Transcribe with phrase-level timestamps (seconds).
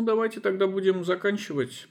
[0.00, 1.86] Ну, давайте тогда будем заканчивать.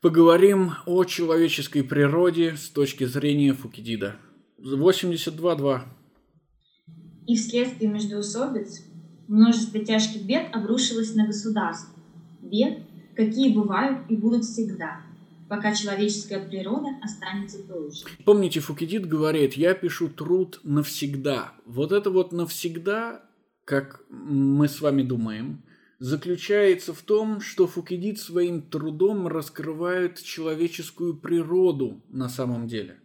[0.00, 4.16] Поговорим о человеческой природе с точки зрения Фукидида.
[4.58, 5.82] 82.2.
[7.28, 8.82] И вследствие междоусобиц
[9.28, 11.94] множество тяжких бед обрушилось на государство.
[12.42, 12.80] Бед,
[13.14, 15.02] какие бывают и будут всегда,
[15.48, 18.06] пока человеческая природа останется той же.
[18.24, 21.52] Помните, Фукидид говорит, я пишу труд навсегда.
[21.64, 23.22] Вот это вот навсегда,
[23.64, 25.62] как мы с вами думаем,
[25.98, 33.00] заключается в том, что Фукидид своим трудом раскрывает человеческую природу на самом деле.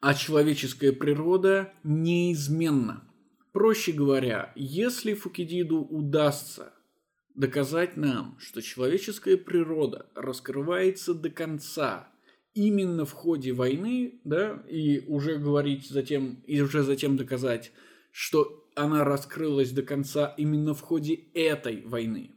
[0.00, 3.08] А человеческая природа неизменна.
[3.52, 6.72] Проще говоря, если Фукидиду удастся
[7.34, 12.08] доказать нам, что человеческая природа раскрывается до конца
[12.54, 17.72] именно в ходе войны, да, и уже говорить затем, и уже затем доказать,
[18.10, 22.30] что она раскрылась до конца именно в ходе этой войны,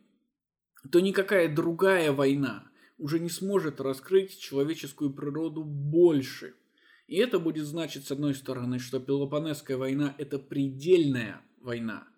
[0.91, 6.55] то никакая другая война уже не сможет раскрыть человеческую природу больше.
[7.07, 12.07] И это будет значить, с одной стороны, что Пелопонесская война– это предельная война–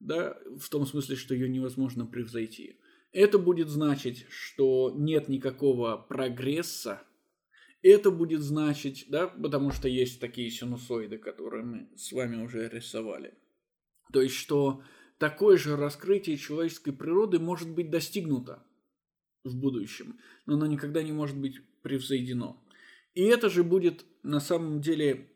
[0.00, 2.78] да, в том смысле, что ее невозможно превзойти.
[3.12, 7.02] Это будет значить, что нет никакого прогресса.
[7.82, 13.34] Это будет значить, да, потому что есть такие синусоиды, которые мы с вами уже рисовали.
[14.12, 14.82] То есть, что
[15.18, 18.64] такое же раскрытие человеческой природы может быть достигнуто
[19.44, 22.62] в будущем, но оно никогда не может быть превзойдено.
[23.14, 25.30] И это же будет на самом деле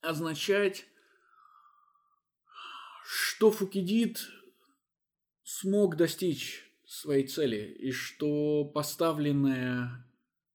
[0.00, 0.86] означать
[3.12, 4.28] что Фукидид
[5.42, 10.06] смог достичь своей цели и что поставленная,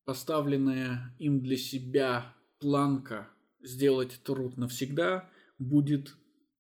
[0.05, 6.15] поставленная им для себя планка сделать труд навсегда будет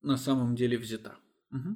[0.05, 1.15] на самом деле взята.
[1.51, 1.75] Угу.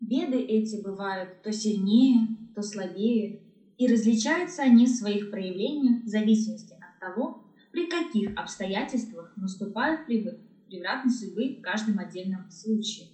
[0.00, 3.42] Беды эти бывают то сильнее, то слабее,
[3.76, 11.12] и различаются они в своих проявлениях в зависимости от того, при каких обстоятельствах наступают превратной
[11.12, 13.08] судьбы в каждом отдельном случае.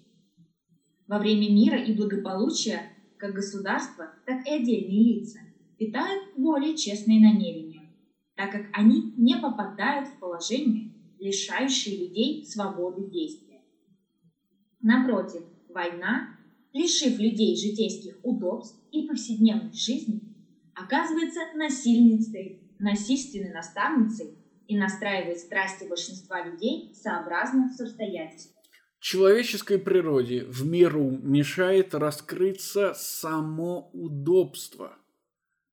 [1.07, 5.39] Во время мира и благополучия как государство, так и отдельные лица
[5.79, 7.91] питают более честные намерения,
[8.35, 10.96] так как они не попадают в положение,
[11.27, 13.63] лишающее людей свободы действия.
[14.81, 16.39] Напротив, война,
[16.73, 20.21] лишив людей житейских удобств и повседневной жизни,
[20.75, 24.39] оказывается насильницей, насильственной наставницей
[24.69, 28.57] и настраивает страсти большинства людей сообразно с обстоятельствам.
[29.01, 34.97] Человеческой природе в миру мешает раскрыться само удобство.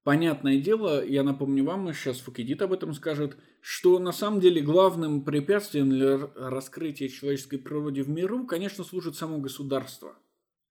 [0.04, 4.62] Понятное дело, я напомню вам, и сейчас Фукидит об этом скажет, что на самом деле
[4.62, 10.18] главным препятствием для раскрытия человеческой природы в миру, конечно, служит само государство.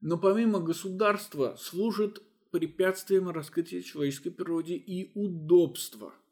[0.01, 6.15] Но помимо государства служит препятствием раскрытия человеческой природы и удобство–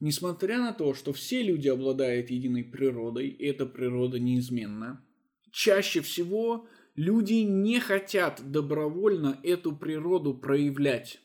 [0.00, 5.04] Несмотря на то, что все люди обладают единой природой, и эта природа неизменна,
[5.50, 11.20] чаще всего люди не хотят добровольно эту природу проявлять.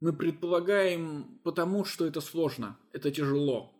[0.00, 3.72] Мы предполагаем, потому что это сложно, это тяжело.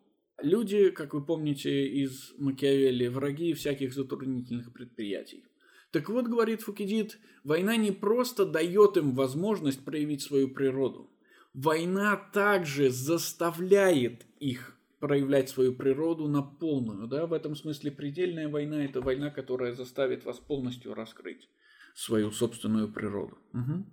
[0.43, 5.45] Люди, как вы помните из Макиавелли, враги всяких затруднительных предприятий.
[5.93, 11.11] Так вот, говорит Фукидид, война не просто дает им возможность проявить свою природу.
[11.53, 17.07] Война также заставляет их проявлять свою природу на полную.
[17.07, 17.27] Да?
[17.27, 21.49] В этом смысле предельная война– это война, которая заставит вас полностью раскрыть
[21.95, 23.39] свою собственную природу.
[23.53, 23.85] Угу.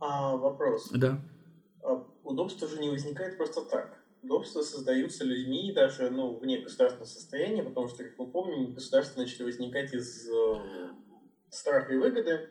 [0.00, 0.90] А вопрос.
[0.92, 1.20] Да.
[2.24, 3.98] Удобство же не возникает просто так.
[4.22, 9.42] Удобства создаются людьми даже ну, вне государственного состояния, потому что, как мы помним, государства начали
[9.42, 10.90] возникать из э,
[11.50, 12.48] страха и выгоды.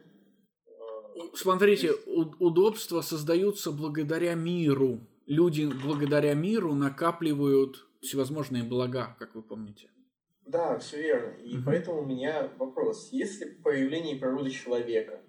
[1.33, 2.07] Смотрите, есть...
[2.39, 4.99] удобства создаются благодаря миру
[5.31, 9.89] люди благодаря миру накапливают всевозможные блага, как вы помните.
[10.45, 11.33] Да, все верно.
[11.37, 11.63] И угу.
[11.65, 13.09] поэтому у меня вопрос.
[13.11, 15.21] Если появление природы человека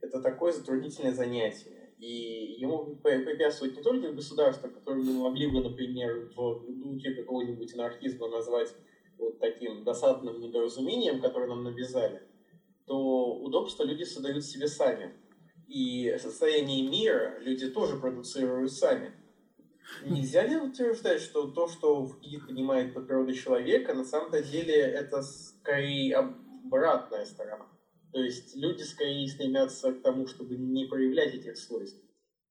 [0.00, 6.30] это такое затруднительное занятие, и ему препятствует не только государство, которое мы могли бы, например,
[6.36, 8.74] в духе какого-нибудь анархизма назвать
[9.18, 12.22] вот таким досадным недоразумением, которое нам навязали,
[12.86, 15.12] то удобства люди создают себе сами.
[15.66, 19.12] И состояние мира люди тоже продуцируют сами.
[20.04, 25.22] Нельзя ли утверждать, что то, что Фукидид понимает под природой человека, на самом деле это
[25.22, 27.66] скорее обратная сторона?
[28.12, 32.00] То есть люди скорее стремятся к тому, чтобы не проявлять этих свойств.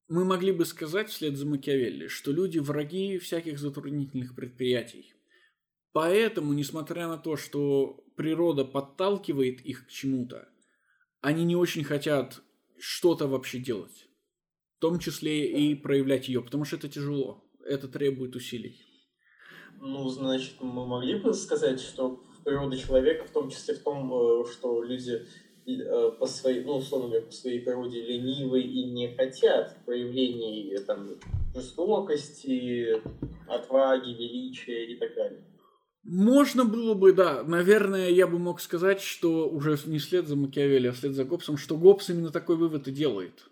[0.08, 5.14] Мы могли бы сказать вслед за Макиавелли, что люди враги всяких затруднительных предприятий.
[5.92, 10.48] Поэтому, несмотря на то, что природа подталкивает их к чему-то,
[11.22, 12.42] они не очень хотят
[12.78, 14.08] что-то вообще делать.
[14.78, 17.44] В том числе и проявлять ее, потому что это тяжело.
[17.66, 18.80] Это требует усилий.
[19.80, 24.46] Ну, значит, мы могли бы сказать, что природа человека, в том числе в том, э,
[24.52, 25.26] что люди
[26.20, 31.10] по своей, ну, условно говоря, по своей природе ленивы и не хотят проявлений э, там,
[31.54, 33.02] жестокости,
[33.48, 35.44] отваги, величия и так далее.
[36.04, 37.44] Можно было бы, да.
[37.44, 41.58] Наверное, я бы мог сказать, что уже не след за Макиавелли, а след за Гоббсом,
[41.58, 43.50] что Гоббс именно такой вывод и делает.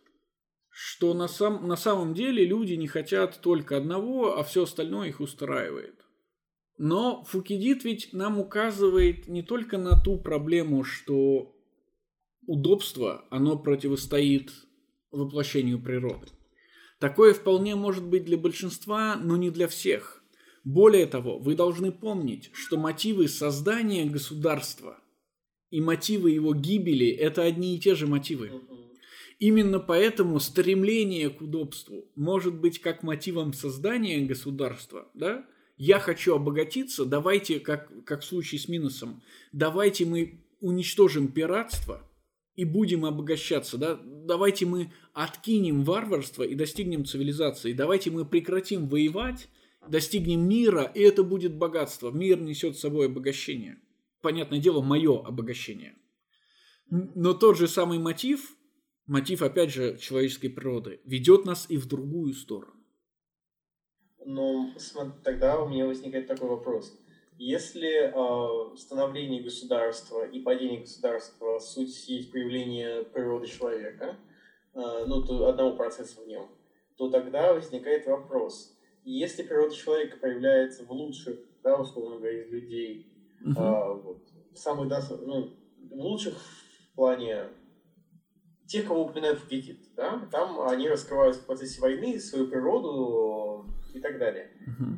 [0.70, 5.20] Что на, сам, на самом деле люди не хотят только одного, а все остальное их
[5.20, 5.96] устраивает.
[6.78, 11.55] Но Фукидид ведь нам указывает не только на ту проблему, что
[12.48, 14.52] удобство, оно противостоит
[15.12, 16.28] воплощению природы.
[17.00, 20.24] Такое вполне может быть для большинства, но не для всех.
[20.64, 25.00] Более того, вы должны помнить, что мотивы создания государства
[25.70, 28.52] и мотивы его гибели– это одни и те же мотивы.
[29.38, 35.46] Именно поэтому стремление к удобству может быть как мотивом создания государства, да,
[35.78, 39.22] я хочу обогатиться, давайте, как, как в случае с минусом,
[39.52, 42.02] давайте мы уничтожим пиратство
[42.56, 44.00] и будем обогащаться, да?
[44.02, 49.50] давайте мы откинем варварство и достигнем цивилизации, давайте мы прекратим воевать,
[49.88, 52.12] достигнем мира, и это будет богатство.
[52.12, 53.80] Мир несет с собой обогащение.
[54.22, 55.96] Понятное дело, мое обогащение.
[56.90, 58.56] Но тот же самый мотив,
[59.06, 62.74] мотив, опять же, человеческой природы, ведет нас и в другую сторону.
[64.26, 64.74] Но
[65.24, 66.98] тогда у меня возникает такой вопрос.
[67.38, 74.16] Если э, становление государства и падение государства суть есть проявление природы человека,
[74.74, 76.48] э, ну, то одного процесса в нем,
[76.98, 78.78] то тогда возникает вопрос.
[79.04, 83.14] Если природа человека проявляется в лучших, да, условно говоря, из людей,
[83.46, 83.54] uh-huh.
[83.54, 84.24] э, вот,
[84.56, 85.54] самых, да, ну,
[85.92, 87.50] в лучших в плане
[88.66, 94.00] тех, кого упоминают в Гетит, да, там они раскрывают в процессе войны свою природу и
[94.00, 94.98] так далее, угу.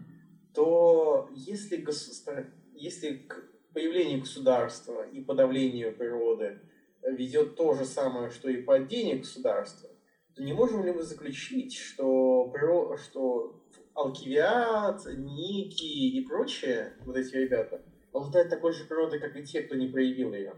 [0.58, 2.48] То если, государ...
[2.74, 3.44] если к
[3.74, 6.60] появлению государства и подавлению природы
[7.04, 9.88] ведет то же самое, что и падение государства,
[10.36, 12.98] то не можем ли мы заключить, что, приро...
[12.98, 13.64] что
[13.94, 19.76] Алкивиад, Ники и прочие, вот эти ребята, обладают такой же природой, как и те, кто
[19.76, 20.56] не проявил ее?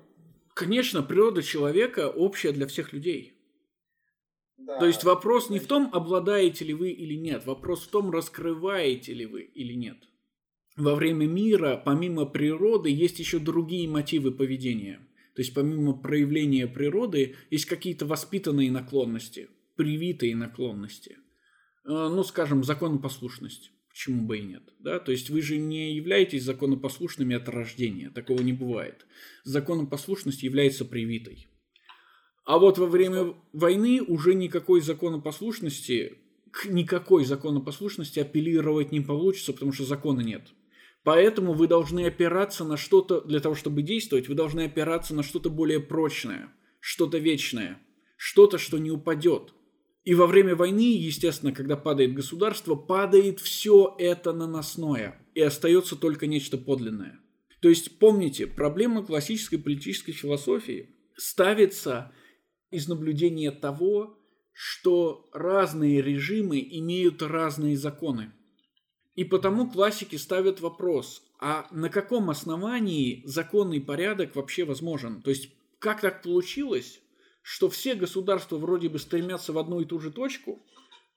[0.54, 3.34] Конечно, природа человека общая для всех людей.
[4.66, 9.14] То есть вопрос не в том, обладаете ли вы или нет, вопрос в том, раскрываете
[9.14, 9.98] ли вы или нет.
[10.80, 15.00] Во время мира, помимо природы, есть еще другие мотивы поведения.
[15.36, 21.18] То есть помимо проявления природы, есть какие-то воспитанные наклонности, привитые наклонности.
[21.86, 23.72] Э, ну, скажем, законопослушность.
[23.90, 24.64] Почему бы и нет?
[24.80, 25.00] Да?
[25.00, 28.10] То есть вы же не являетесь законопослушными от рождения.
[28.10, 29.06] Такого не бывает.
[29.44, 31.49] Законопослушность является привитой.
[32.50, 36.18] А вот во время войны уже никакой законопослушности,
[36.50, 40.48] к никакой законопослушности апеллировать не получится, потому что закона нет.
[41.04, 45.52] Поэтому вы должны опираться на что-то, для того, чтобы действовать, вы должны опираться на что-то
[45.52, 47.80] более прочное, что-то вечное,
[48.18, 49.54] что-то, что не упадет.
[50.04, 56.26] И во время войны, естественно, когда падает государство, падает все это наносное, и остается только
[56.26, 57.20] нечто подлинное.
[57.62, 62.12] То есть, помните, проблема классической политической философии ставится
[62.72, 64.18] из наблюдения того,
[64.54, 68.32] что разные режимы имеют разные законы.
[69.16, 75.22] И потому классики ставят вопрос, а на каком основании законный порядок вообще возможен?
[75.22, 77.02] То есть, как так получилось,
[77.42, 80.62] что все государства вроде бы стремятся в одну и ту же точку,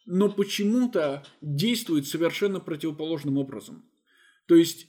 [0.07, 3.85] но почему-то действуют совершенно противоположным образом?
[4.47, 4.87] То есть,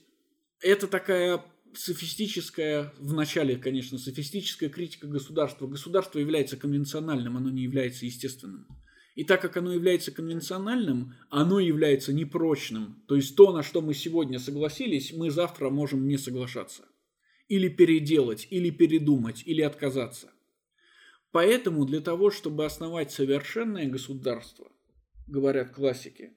[0.60, 1.44] это такая
[1.76, 5.66] софистическая, в начале, конечно, софистическая критика государства.
[5.66, 8.66] Государство является конвенциональным, оно не является естественным.
[9.14, 13.02] И так как оно является конвенциональным, оно является непрочным.
[13.06, 16.84] То есть то, на что мы сегодня согласились, мы завтра можем не соглашаться.
[17.48, 20.32] Или переделать, или передумать, или отказаться.
[21.30, 24.70] Поэтому для того, чтобы основать совершенное государство,
[25.26, 26.32] говорят классики,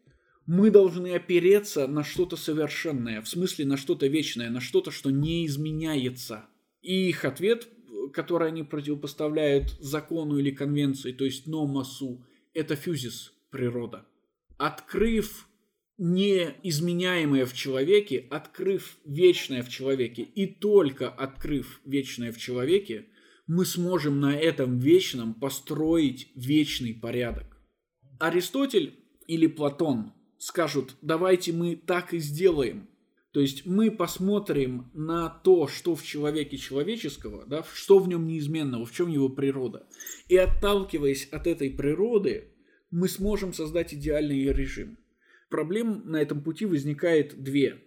[0.47, 5.45] мы должны опереться на что-то совершенное, в смысле на что-то вечное, на что-то, что не
[5.45, 6.45] изменяется.
[6.81, 7.67] И их ответ,
[8.13, 14.07] который они противопоставляют закону или конвенции, то есть номасу, это фюзис, природа.
[14.57, 15.49] Открыв
[15.97, 23.07] неизменяемое в человеке, открыв вечное в человеке, и только открыв вечное в человеке,
[23.47, 27.57] мы сможем на этом вечном построить вечный порядок.
[28.19, 28.95] Аристотель
[29.27, 32.87] или Платон скажут, давайте мы так и сделаем.
[33.31, 38.85] То есть мы посмотрим на то, что в человеке человеческого, да, что в нем неизменного,
[38.85, 39.87] в чем его природа.
[40.27, 42.53] И отталкиваясь от этой природы,
[42.89, 44.97] мы сможем создать идеальный режим.
[45.49, 47.83] Проблем на этом пути возникает две.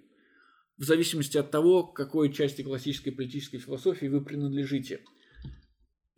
[0.76, 5.00] В зависимости от того, к какой части классической политической философии вы принадлежите.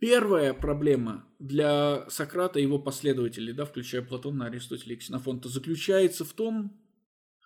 [0.03, 6.33] Первая проблема для Сократа и его последователей, да, включая Платона, Аристотеля и Ксенофонта, заключается в
[6.33, 6.77] том,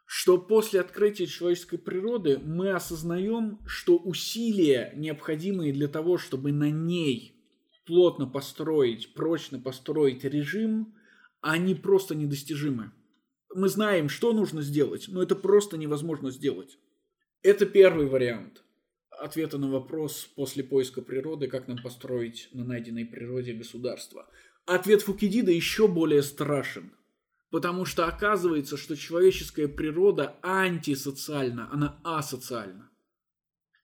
[0.08, 7.40] что после открытия человеческой природы мы осознаем, что усилия, необходимые для того, чтобы на ней
[7.86, 10.96] плотно построить, прочно построить режим,
[11.42, 12.92] они просто недостижимы.
[13.54, 16.80] Мы знаем, что нужно сделать, но это просто невозможно сделать.
[17.44, 18.64] Это первый вариант
[19.20, 24.28] ответа на вопрос после поиска природы, как нам построить на найденной природе государство.
[24.66, 26.94] Ответ Фукидида еще более страшен,
[27.50, 32.90] потому что оказывается, что человеческая природа антисоциальна, она асоциальна.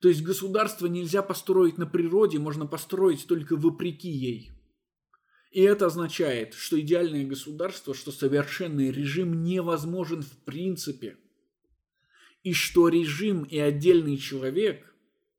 [0.01, 4.51] То есть государство нельзя построить на природе, можно построить только вопреки ей.
[5.51, 11.17] И это означает, что идеальное государство, что совершенный режим невозможен в принципе.
[12.41, 14.92] И что режим и отдельный человек,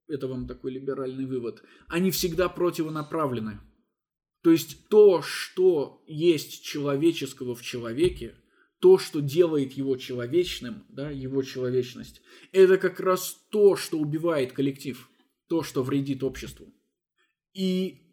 [0.08, 3.60] это вам такой либеральный вывод, они всегда противонаправлены.
[4.42, 8.34] То есть то, что есть человеческого в человеке,
[8.78, 12.20] то, что делает его человечным, да, его человечность,
[12.52, 15.08] это как раз то, что убивает коллектив,
[15.48, 16.66] то, что вредит обществу.
[17.54, 18.04] И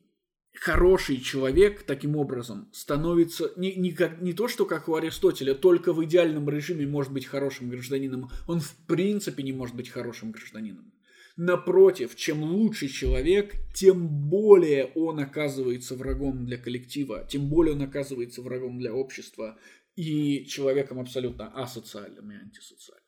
[0.53, 5.91] хороший человек таким образом становится не, не, как, не то, что как у Аристотеля, только
[5.91, 10.93] в идеальном режиме может быть хорошим гражданином, он в принципе не может быть хорошим гражданином.
[11.37, 18.41] Напротив, чем лучше человек, тем более он оказывается врагом для коллектива, тем более он оказывается
[18.41, 19.57] врагом для общества
[19.95, 23.05] и человеком абсолютно асоциальным и антисоциальным.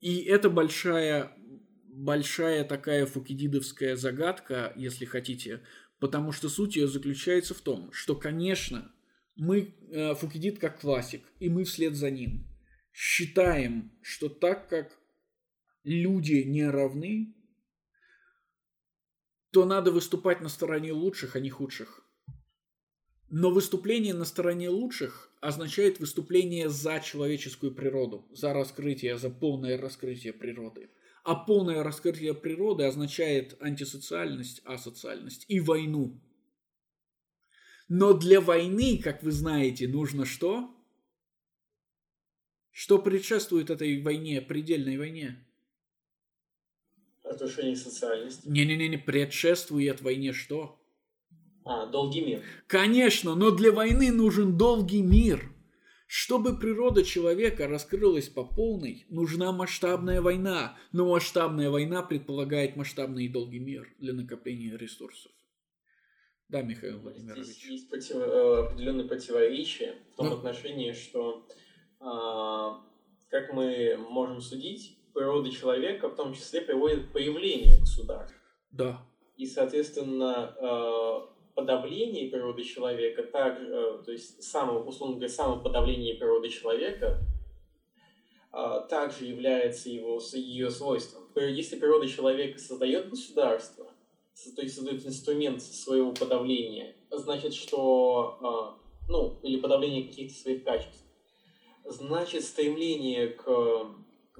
[0.00, 1.32] И это большая,
[1.88, 5.60] большая такая фукидидовская загадка, если хотите,
[6.00, 8.90] Потому что суть ее заключается в том, что, конечно,
[9.36, 12.48] мы, э, Фукидид как классик, и мы вслед за ним,
[12.92, 14.98] считаем, что так как
[15.90, 17.34] люди не равны,
[19.50, 22.06] то надо выступать на стороне лучших, а не худших.
[23.28, 30.32] Но выступление на стороне лучших означает выступление за человеческую природу, за раскрытие, за полное раскрытие
[30.32, 30.90] природы.
[31.22, 36.20] А полное раскрытие природы означает антисоциальность, асоциальность и войну.
[37.88, 40.74] Но для войны, как вы знаете, нужно что?
[42.70, 45.44] Что предшествует этой войне, предельной войне?
[47.30, 48.48] Разрушение социальности.
[48.48, 50.80] Не-не-не, предшествует войне что?
[51.64, 52.42] А, долгий мир.
[52.66, 55.52] Конечно, но для войны нужен долгий мир.
[56.08, 63.28] Чтобы природа человека раскрылась по полной, нужна масштабная война, но масштабная война предполагает масштабный и
[63.28, 65.30] долгий мир для накопления ресурсов.
[66.48, 67.44] Да, Михаил Владимирович.
[67.44, 70.34] Здесь есть против, э, определенные противоречия в том ну.
[70.34, 71.46] отношении, что
[72.00, 72.84] а,
[73.28, 78.36] как мы можем судить, природа человека в том числе приводит к появлению государств.
[78.70, 79.00] Да.
[79.36, 86.48] И, соответственно, а, подавлении природы человека, так, э, то есть само, условно говоря, самоподавление природы
[86.48, 87.18] человека
[88.52, 91.22] а, также является его, ее свойством.
[91.34, 93.86] Если природа человека создает государство,
[94.56, 101.04] то есть создает инструмент своего подавления, значит, что, ну, или подавление каких-то своих качеств,
[101.84, 103.86] значит, стремление к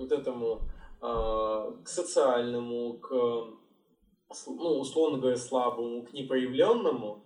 [0.00, 0.62] вот этому,
[1.00, 3.60] а, к социальному, к
[4.46, 7.24] ну, условно говоря, слабому к непроявленному,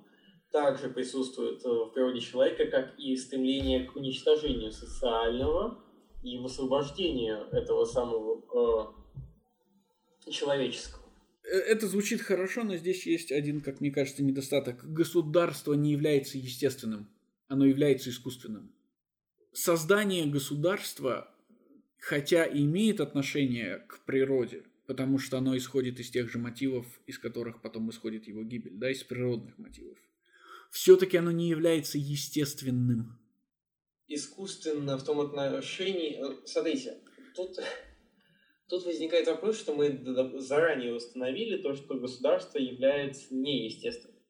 [0.51, 5.83] также присутствует э, в природе человека, как и стремление к уничтожению социального
[6.23, 8.95] и высвобождению этого самого
[10.27, 11.03] э, человеческого.
[11.43, 14.85] Э, это звучит хорошо, но здесь есть один, как мне кажется, недостаток.
[14.85, 17.11] Государство не является естественным,
[17.49, 18.73] оно является искусственным.
[19.53, 21.34] Создание государства,
[22.05, 27.19] хотя и имеет отношение к природе, потому что оно исходит из тех же мотивов, из
[27.19, 29.97] которых потом исходит его гибель, да, из природных мотивов.
[30.71, 33.19] Все-таки оно не является естественным.
[34.07, 36.19] Искусственно в том отношении...
[36.21, 37.01] Э, смотрите,
[37.35, 37.59] тут,
[38.69, 39.99] тут возникает вопрос, что мы
[40.41, 44.21] заранее установили то, что государство является неестественным.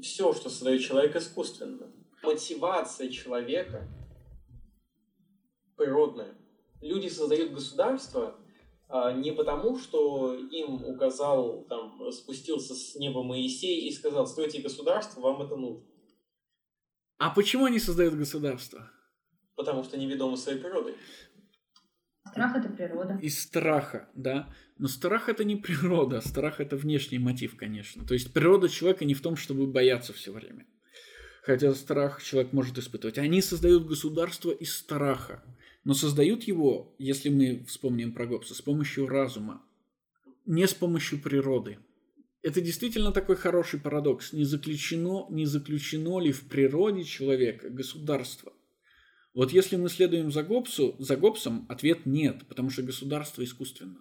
[0.00, 1.92] Все, что создает человек, искусственно.
[2.22, 3.88] Мотивация человека
[5.76, 6.45] природная.
[6.80, 8.38] Люди создают государство
[8.88, 15.20] а, не потому, что им указал, там, спустился с неба Моисей и сказал, стойте государство,
[15.20, 15.84] вам это нужно.
[17.18, 18.90] А почему они создают государство?
[19.56, 20.94] Потому что неведомы своей природой.
[22.30, 23.18] Страх это природа.
[23.22, 24.52] Из страха, да.
[24.78, 28.04] Но страх это не природа, страх это внешний мотив, конечно.
[28.04, 30.66] То есть природа человека не в том, чтобы бояться все время.
[31.42, 33.18] Хотя страх человек может испытывать.
[33.18, 35.42] Они создают государство из страха.
[35.86, 39.62] Но создают его, если мы вспомним про Гоббса, с помощью разума,
[40.44, 41.78] не с помощью природы.
[42.42, 44.32] Это действительно такой хороший парадокс.
[44.32, 48.52] Не заключено, не заключено ли в природе человека государство?
[49.32, 53.98] Вот если мы следуем за, Гоббсу, за Гоббсом, ответ нет, потому что государство искусственно.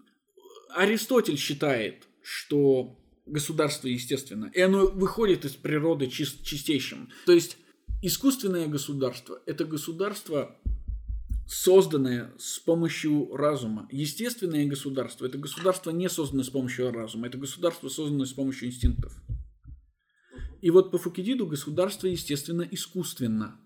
[0.69, 7.11] Аристотель считает, что государство естественно, и оно выходит из природы чист, чистейшим.
[7.27, 7.57] То есть
[8.01, 10.57] искусственное государство– это государство,
[11.45, 13.87] созданное с помощью разума.
[13.91, 19.13] Естественное государство– это государство, не созданное с помощью разума, это государство, созданное с помощью инстинктов.
[20.61, 23.59] И вот по Фукидиду государство, естественно, искусственно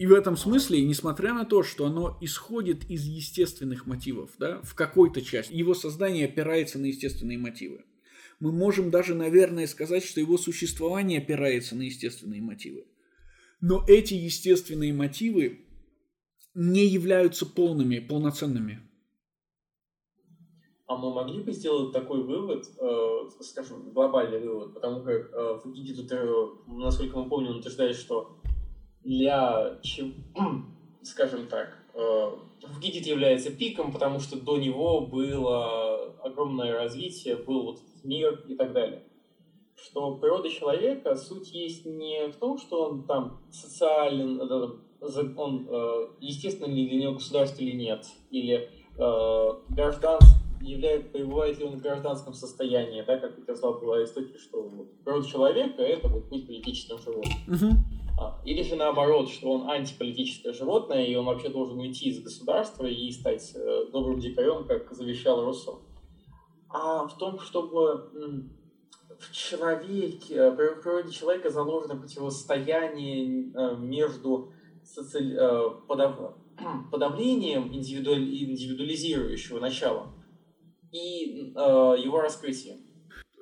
[0.00, 4.74] и в этом смысле, несмотря на то, что оно исходит из естественных мотивов, да, в
[4.74, 7.84] какой-то части, его создание опирается на естественные мотивы.
[8.38, 12.86] Мы можем даже, наверное, сказать, что его существование опирается на естественные мотивы.
[13.60, 15.66] Но эти естественные мотивы
[16.54, 18.80] не являются полными, полноценными.
[20.86, 25.94] А мы могли бы сделать такой вывод, э, скажем, глобальный вывод, потому как э, Фукиди
[25.94, 28.40] тут, э, насколько мы помним, утверждает, что
[29.04, 29.78] для,
[31.02, 32.30] скажем так, э,
[32.80, 38.72] Гидит является пиком, потому что до него было огромное развитие, был вот мир и так
[38.72, 39.04] далее.
[39.76, 44.40] Что природа человека, суть есть не в том, что он там социален,
[45.00, 48.68] он э, естественно ли для него государство или нет, или
[49.70, 50.18] граждан,
[50.60, 55.82] является, пребывает ли он в гражданском состоянии, да, как сказал Аристотель, что вот, природа человека–
[55.82, 57.32] это вот быть политическим животным.
[57.48, 57.70] Uh-huh.
[58.20, 62.84] А, или же наоборот, что он антиполитическое животное, и он вообще должен уйти из государства
[62.84, 65.78] и стать э, добрым дикарем, как завещал Руссо.
[66.68, 68.10] А в том, чтобы
[69.18, 74.52] в человеке, э, в природе человека заложено противостояние э, между
[75.86, 76.36] подав...
[76.90, 80.12] подавлением индивидуализирующего начала
[80.92, 82.78] и его раскрытием.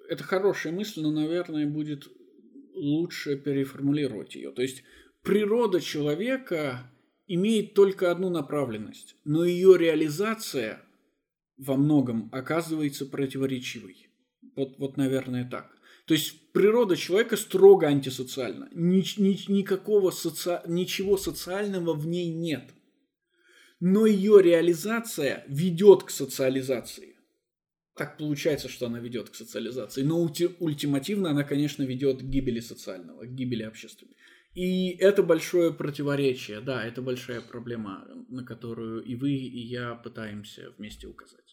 [0.08, 2.08] Это хорошая мысль, но, наверное, будет
[2.74, 4.52] лучше переформулировать ее.
[4.52, 4.82] То есть
[5.22, 6.90] природа человека
[7.26, 10.82] имеет только одну направленность, но ее реализация
[11.56, 14.08] во многом оказывается противоречивой.
[14.56, 15.77] Вот, вот наверное, так.
[16.08, 18.68] То есть природа человека строго антисоциальна.
[18.72, 20.60] Ни, ни, никакого соци...
[20.66, 22.70] Ничего социального в ней нет.
[23.78, 27.14] Но ее реализация ведет к социализации
[27.98, 30.02] так получается, что она ведет к социализации.
[30.02, 34.14] Но ульти- ультимативно она, конечно, ведет к гибели социального, к гибели общественной.
[34.54, 40.72] И это большое противоречие, да, это большая проблема, на которую и вы, и я пытаемся
[40.78, 41.47] вместе указать.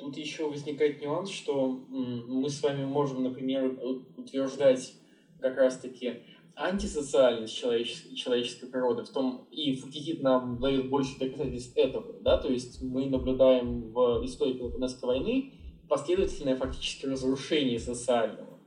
[0.00, 3.78] Тут еще возникает нюанс, что мы с вами можем, например,
[4.16, 4.94] утверждать
[5.40, 6.22] как раз-таки
[6.56, 12.48] антисоциальность человеческой, человеческой природы, в том и Фукидид нам дает больше доказательств этого, да, то
[12.48, 15.54] есть мы наблюдаем в истории Пелопонесской войны
[15.88, 18.58] последовательное фактически разрушение социального.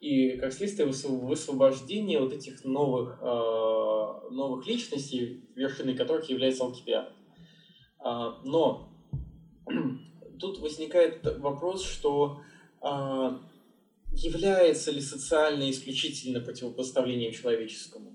[0.00, 7.12] И как следствие высвобождение вот этих новых, э, новых личностей, вершиной которых является Алкибиад.
[8.00, 8.90] А, но
[10.38, 12.40] тут возникает вопрос, что
[12.80, 13.40] а,
[14.12, 18.12] является ли социально исключительно противопоставлением человеческому?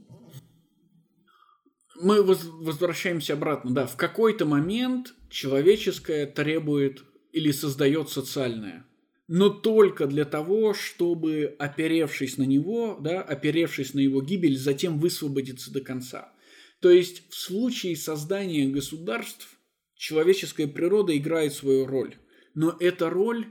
[2.01, 3.85] Мы возвращаемся обратно, да.
[3.85, 7.03] В какой-то момент человеческое требует
[7.33, 8.85] или создает социальное.
[9.27, 15.71] Но только для того, чтобы, оперевшись на него, да, оперевшись на его гибель, затем высвободиться
[15.71, 16.33] до конца.
[16.79, 19.58] То есть в случае создания государств
[19.99, 22.15] человеческая природа играет свою роль.
[22.55, 23.47] Но эта роль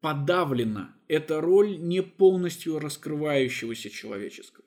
[0.00, 0.96] подавлена.
[1.06, 4.66] Это роль не полностью раскрывающегося человеческого.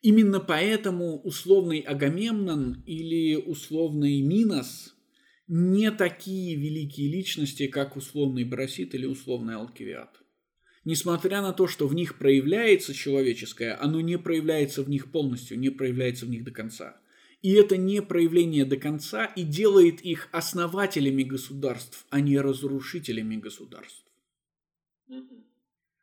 [0.00, 4.94] Именно поэтому условный Агамемнон или условный Минос
[5.48, 10.22] не такие великие личности, как условный Брасит или условный Алкивиад.
[10.84, 15.70] Несмотря на то, что в них проявляется человеческое, оно не проявляется в них полностью, не
[15.70, 16.99] проявляется в них до конца.
[17.42, 24.04] И это не проявление до конца и делает их основателями государств, а не разрушителями государств.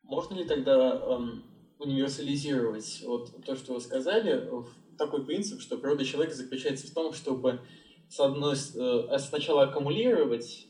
[0.02, 1.43] Можно ли тогда эм,
[1.80, 7.13] универсализировать вот то, что вы сказали, в такой принцип, что природа человека заключается в том,
[7.13, 7.62] чтобы
[8.10, 10.67] с одной, э, сначала аккумулировать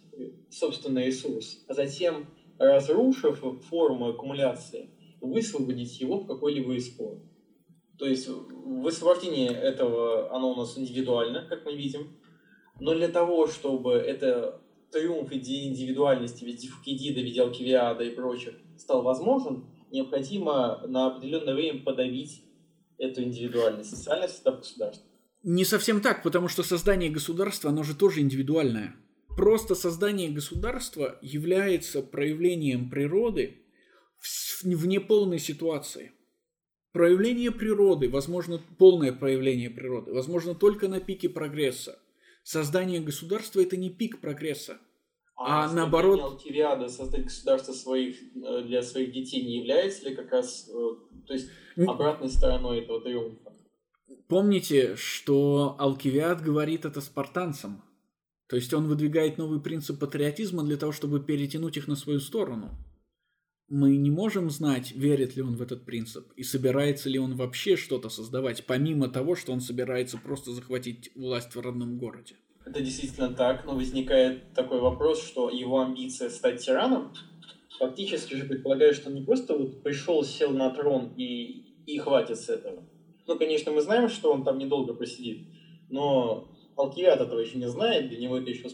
[0.49, 2.27] собственный ресурс, а затем,
[2.57, 4.89] разрушив форму аккумуляции,
[5.21, 7.19] высвободить его в какой-либо исход.
[7.97, 12.15] То есть высвобождение этого, оно у нас индивидуально, как мы видим,
[12.79, 18.53] Но для того, чтобы это триумф индивидуальности в виде Фукидида, в виде Алкивиада и прочих
[18.77, 22.43] стал возможен, необходимо на определенное время подавить
[22.97, 25.05] эту индивидуальность, социальный состав государства.
[25.43, 28.95] Не совсем так, потому что создание государства, оно же тоже индивидуальное.
[29.35, 33.61] Просто создание государства является проявлением природы
[34.63, 36.11] в неполной ситуации.
[36.93, 41.99] Проявление природы, возможно, полное проявление природы, возможно только на пике прогресса.
[42.43, 44.79] Создание государства– это не пик прогресса,
[45.37, 46.19] а, а наоборот...
[46.19, 50.73] Алтивиада создать государство своих, э, для своих детей не является ли как раз, э,
[51.27, 53.53] то есть обратной стороной этого триумфа?
[54.27, 57.83] Помните, что Алкивиад говорит это спартанцам.
[58.47, 62.71] То есть он выдвигает новый принцип патриотизма для того, чтобы перетянуть их на свою сторону.
[63.69, 67.75] Мы не можем знать, верит ли он в этот принцип и собирается ли он вообще
[67.75, 72.35] что-то создавать, помимо того, что он собирается просто захватить власть в родном городе.
[72.65, 77.13] Это действительно так, но возникает такой вопрос, что его амбиция стать тираном
[77.77, 82.37] фактически же предполагает, что он не просто вот пришел, сел на трон и, и хватит
[82.37, 82.83] с этого.
[83.25, 85.47] Ну, конечно, мы знаем, что он там недолго просидит,
[85.89, 88.69] но Алкивиад этого еще не знает, для него это еще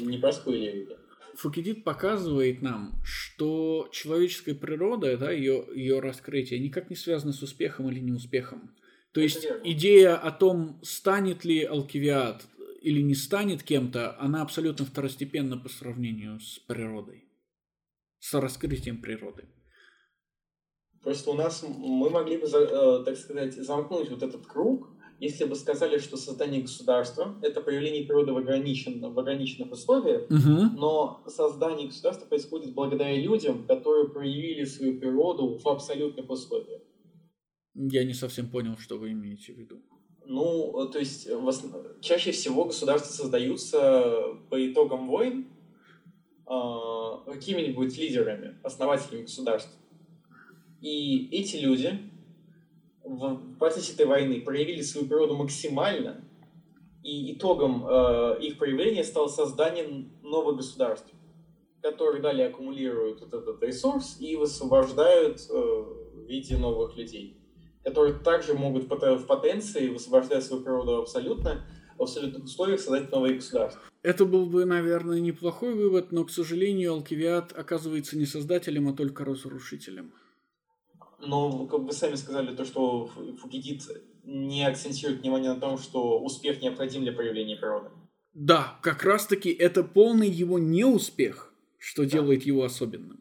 [0.00, 0.98] не просквыливает.
[1.36, 7.90] Фукидид показывает нам, что человеческая природа, да, ее, ее раскрытие никак не связано с успехом
[7.90, 8.74] или неуспехом.
[9.12, 9.62] То есть верно.
[9.64, 12.46] идея о том, станет ли Алкивиад
[12.80, 17.24] или не станет кем-то, она абсолютно второстепенна по сравнению с природой,
[18.18, 19.44] с раскрытием природы.
[21.02, 25.54] Просто у нас мы могли бы, э, так сказать, замкнуть вот этот круг, если бы
[25.54, 30.76] сказали, что создание государства– это проявление природы в, ограниченном, в ограниченных условиях, угу.
[30.76, 36.82] но создание государства происходит благодаря людям, которые проявили свою природу в абсолютных условиях.
[37.74, 39.82] Я не совсем понял, что вы имеете в виду.
[40.26, 41.28] Ну, то есть,
[42.00, 45.46] чаще всего государства создаются по итогам войн
[46.48, 49.70] э, какими-нибудь лидерами, основателями государств.
[50.80, 51.98] И эти люди
[53.06, 56.24] в процессе этой войны проявили свою природу максимально,
[57.02, 61.08] и итогом э, их проявления стало создание новых государств,
[61.80, 67.36] которые далее аккумулируют вот этот ресурс и высвобождают э, в виде новых людей,
[67.84, 71.64] которые также могут в потенции, высвобождая свою природу абсолютно,
[71.96, 73.80] в абсолютных условиях создать новые государства.
[74.02, 79.24] Это был бы, наверное, неплохой вывод, но, к сожалению, Алкивиад оказывается не создателем, а только
[79.24, 80.12] разрушителем.
[81.18, 83.06] Но, как вы сами сказали, то, что
[83.40, 83.82] Фукидид
[84.24, 87.90] не акцентирует внимание на том, что успех необходим для проявления природы.
[88.34, 92.10] Да, как раз-таки это полный его неуспех, что да.
[92.10, 93.20] делает его особенным.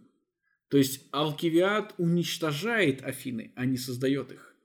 [0.67, 4.55] То есть Алкивиад уничтожает Афины, а не создает их.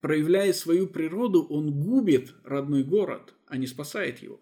[0.00, 4.40] Проявляя свою природу, он губит родной город, а не спасает его.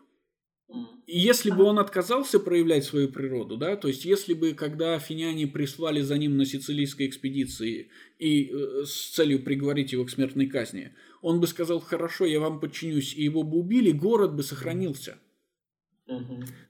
[1.06, 5.46] И если бы он отказался проявлять свою природу, да, то есть если бы, когда афиняне
[5.46, 10.92] прислали за ним на сицилийской экспедиции и э, с целью приговорить его к смертной казни,
[11.22, 15.18] он бы сказал, хорошо, я вам подчинюсь, и его бы убили, город бы сохранился.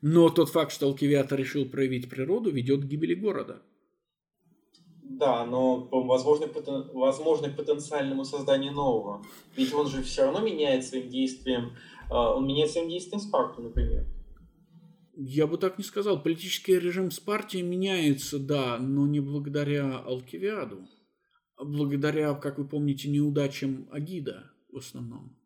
[0.00, 3.62] Но тот факт, что Алкивиата решил проявить природу, ведет к гибели города.
[5.02, 6.90] Да, но возможно, потен...
[6.92, 9.24] возможно к потенциальному созданию нового.
[9.56, 11.72] Ведь он же все равно меняет своим действием
[12.10, 14.06] он меняет своим действием Спарту, например.
[15.14, 16.22] Я бы так не сказал.
[16.22, 20.86] Политический режим Спарти меняется, да, но не благодаря Алкивиаду,
[21.56, 25.37] а благодаря, как вы помните, неудачам Агида в основном.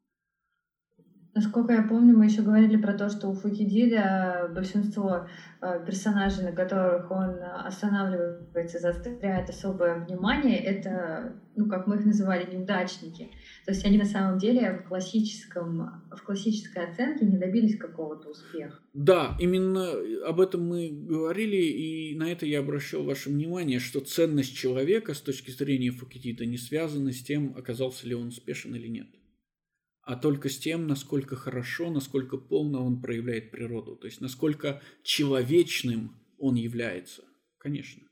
[1.34, 5.26] Насколько я помню, мы еще говорили про то, что у Фукидида большинство
[5.62, 12.54] э, персонажей, на которых он останавливается, заостряет особое внимание, это, ну, как мы их называли,
[12.54, 13.30] неудачники.
[13.64, 18.78] То есть они на самом деле в, классическом, в классической оценке не добились какого-то успеха.
[18.92, 19.88] Да, именно
[20.26, 25.20] об этом мы говорили, и на это я обращал ваше внимание, что ценность человека с
[25.22, 29.06] точки зрения Фукидида не связана с тем, оказался ли он успешен или нет
[30.04, 36.16] а только с тем, насколько хорошо, насколько полно он проявляет природу, то есть насколько человечным
[36.38, 37.22] он является,
[37.58, 38.02] конечно.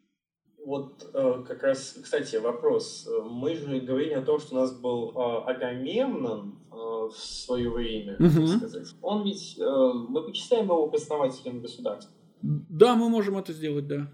[0.65, 3.09] Вот э, как раз, кстати, вопрос.
[3.25, 8.15] Мы же говорили о том, что у нас был э, Агамемнон э, в свое время,
[8.17, 8.47] угу.
[8.47, 8.89] так сказать.
[9.01, 12.15] Он ведь, мы почитаем его основателем государства.
[12.43, 14.13] Да, мы можем это сделать, да.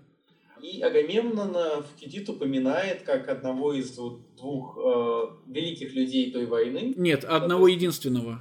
[0.67, 6.93] И Агамемнона Фукидид упоминает как одного из вот двух э, великих людей той войны.
[6.97, 8.41] Нет, одного единственного.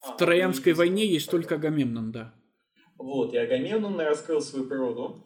[0.00, 2.34] А, в Троянской войне есть только Агамемнон, да.
[2.96, 5.22] Вот, и Агамемнон раскрыл свою природу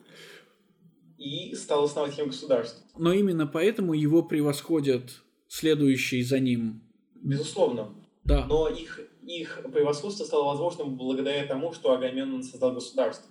[1.18, 2.84] и стал основателем государства.
[2.98, 6.82] Но именно поэтому его превосходят следующие за ним.
[7.14, 7.94] Безусловно.
[8.24, 8.44] Да.
[8.46, 13.29] Но их их превосходство стало возможным благодаря тому, что Агамемнон создал государство.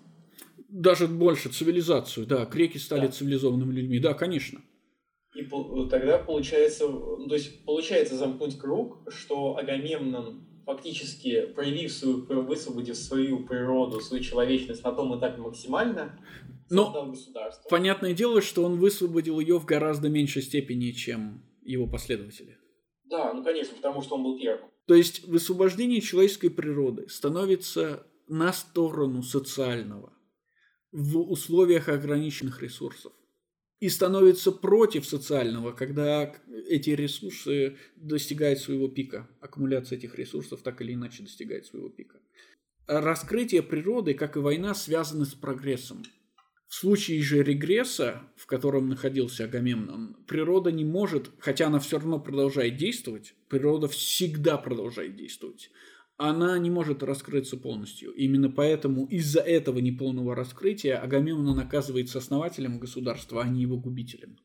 [0.70, 2.46] Даже больше цивилизацию, да.
[2.46, 3.12] Греки стали да.
[3.12, 4.62] цивилизованными людьми, да, конечно.
[5.36, 5.44] И
[5.90, 14.00] тогда получается, то есть получается замкнуть круг, что Агамемнон фактически проявив свою, высвободив свою природу,
[14.00, 16.20] свою человечность на том этапе максимально,
[16.70, 17.14] но
[17.70, 22.58] понятное дело, что он высвободил ее в гораздо меньшей степени, чем его последователи.
[23.10, 24.70] Да, ну конечно, потому что он был первым.
[24.88, 30.14] То есть высвобождение человеческой природы становится на сторону социального
[30.92, 33.14] в условиях ограниченных ресурсов
[33.80, 36.36] и становится против социального, когда
[36.68, 39.30] эти ресурсы достигают своего пика.
[39.40, 42.20] Аккумуляция этих ресурсов так или иначе достигает своего пика.
[42.88, 46.04] Раскрытие природы, как и война, связаны с прогрессом.
[46.68, 52.20] В случае же регресса, в котором находился Агамемнон, природа не может, хотя она все равно
[52.20, 55.72] продолжает действовать, природа всегда продолжает действовать,
[56.20, 58.12] она не может раскрыться полностью.
[58.12, 64.38] Именно поэтому из-за этого неполного раскрытия Агамемнон оказывается основателем государства, а не его губителем.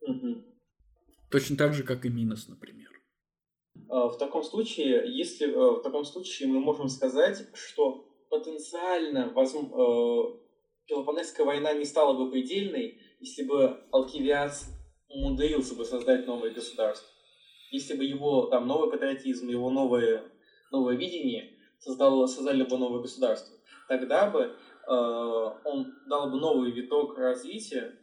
[0.00, 0.42] Угу.
[1.30, 2.88] Точно так же, как и Минос, например.
[3.90, 9.74] А, в таком случае, если э, в таком случае мы можем сказать, что потенциально возможно,
[9.74, 10.38] э,
[10.86, 14.70] Пелопонесская война не стала бы предельной, если бы Алкивиас
[15.10, 17.06] умудрился бы создать новое государство.
[17.70, 20.32] Если бы его там новый патриотизм, его новое
[20.70, 23.56] новое видение, создало, создали бы новое государство,
[23.88, 27.98] тогда бы э, он дал бы новый виток развития,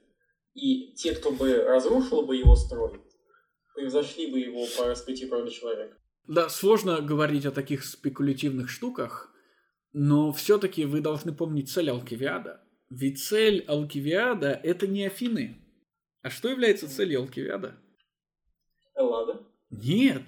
[0.54, 3.02] и те, кто бы разрушил бы его строй,
[3.76, 5.98] превзошли бы его по раскрытию природы человека.
[6.28, 9.34] Да, сложно говорить о таких спекулятивных штуках,
[9.92, 12.62] но все-таки вы должны помнить цель Алкивиада.
[12.90, 15.58] Ведь цель Алкивиада– это не Афины.
[16.22, 17.76] А что является целью Алкивиада?
[18.96, 19.44] Эллада?
[19.70, 20.22] Нет,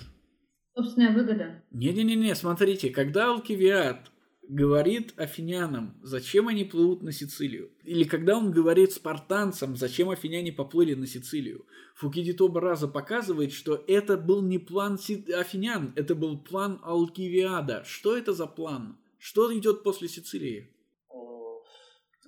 [0.76, 1.64] Собственная выгода.
[1.72, 4.12] Не-не-не, смотрите, когда Алкивиад
[4.48, 10.94] говорит афинянам, зачем они плывут на Сицилию, или когда он говорит спартанцам, зачем афиняне поплыли
[10.94, 16.82] на Сицилию, Фукидид оба раза показывает, что это был не план афинян, это был план
[16.84, 17.84] Алкивиада.
[17.86, 18.98] Что это за план?
[19.18, 20.70] Что идет после Сицилии?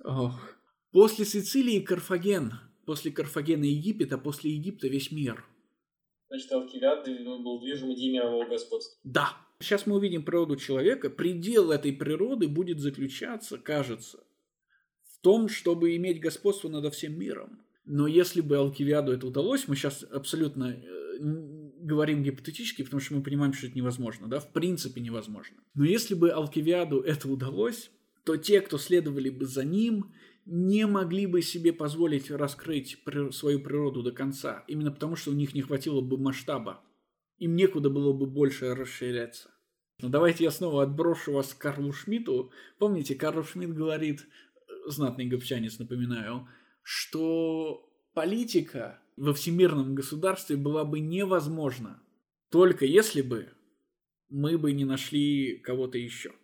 [0.04, 0.40] Ох.
[0.90, 2.54] После Сицилии Карфаген,
[2.86, 5.44] после Карфагена Египет, а после Египта весь мир–
[6.28, 7.06] Значит, Алкивиад
[7.42, 8.98] был движим идеей мирового господства.
[9.04, 9.36] Да.
[9.60, 11.10] Сейчас мы увидим природу человека.
[11.10, 14.24] Предел этой природы будет заключаться, кажется,
[15.02, 17.60] в том, чтобы иметь господство над всем миром.
[17.84, 21.18] Но если бы Алкивиаду это удалось, мы сейчас абсолютно э,
[21.80, 25.56] говорим гипотетически, потому что мы понимаем, что это невозможно, да, в принципе невозможно.
[25.74, 27.90] Но если бы Алкивиаду это удалось,
[28.28, 30.12] то те, кто следовали бы за ним,
[30.44, 32.98] не могли бы себе позволить раскрыть
[33.30, 36.84] свою природу до конца, именно потому что у них не хватило бы масштаба.
[37.38, 39.50] Им некуда было бы больше расширяться.
[40.02, 42.52] Но давайте я снова отброшу вас к Карлу Шмидту.
[42.78, 46.48] Помните, Карл Шмидт говорит, э, знатный гопчанец, напоминаю,
[46.82, 52.02] что политика во всемирном государстве была бы невозможна,
[52.50, 53.48] только если бы
[54.28, 56.34] мы бы не нашли кого-то еще.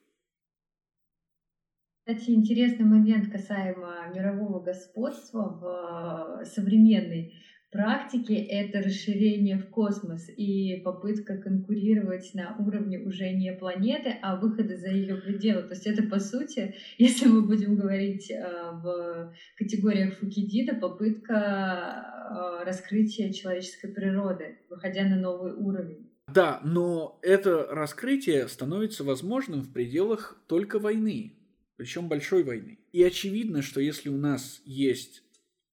[2.06, 7.32] Кстати, интересный момент касаемо мирового господства в э, современной
[7.70, 14.76] практике– это расширение в космос и попытка конкурировать на уровне уже не планеты, а выхода
[14.76, 15.62] за ее пределы.
[15.62, 18.38] То есть это, по сути, если мы будем говорить э,
[18.82, 26.10] в категориях Фукидида, попытка э, раскрытия человеческой природы, выходя на новый уровень.
[26.28, 31.32] Да, но это раскрытие становится возможным в пределах только войны
[31.76, 32.78] причем большой войны.
[32.92, 35.22] И очевидно, что если у нас есть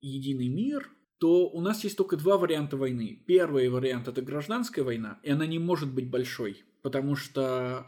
[0.02, 3.22] единый мир, то у нас есть только два варианта войны.
[3.28, 7.86] Первый вариант это гражданская война, и она не может быть большой, потому что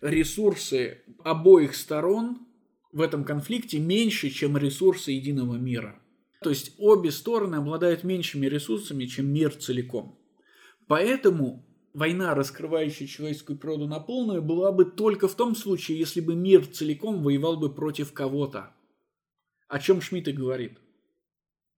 [0.00, 2.46] ресурсы обоих сторон
[2.92, 6.00] в этом конфликте меньше, чем ресурсы единого мира.
[6.40, 10.18] То есть обе стороны обладают меньшими ресурсами, чем мир целиком.
[10.86, 16.34] Поэтому война, раскрывающая человеческую природу на полную, была бы только в том случае, если бы
[16.34, 18.74] мир целиком воевал бы против кого-то.
[19.68, 20.78] О чем Шмидт и говорит.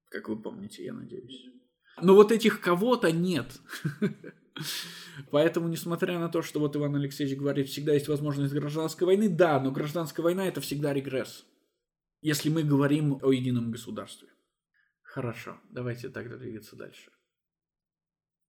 [0.09, 1.46] Как вы помните, я надеюсь.
[2.00, 3.61] Но вот этих кого-то нет.
[5.31, 9.61] Поэтому, несмотря на то, что вот Иван Алексеевич говорит, всегда есть возможность гражданской войны, да,
[9.61, 11.46] но гражданская война это всегда регресс.
[12.22, 14.29] Если мы говорим о едином государстве.
[15.02, 17.11] Хорошо, давайте тогда двигаться дальше.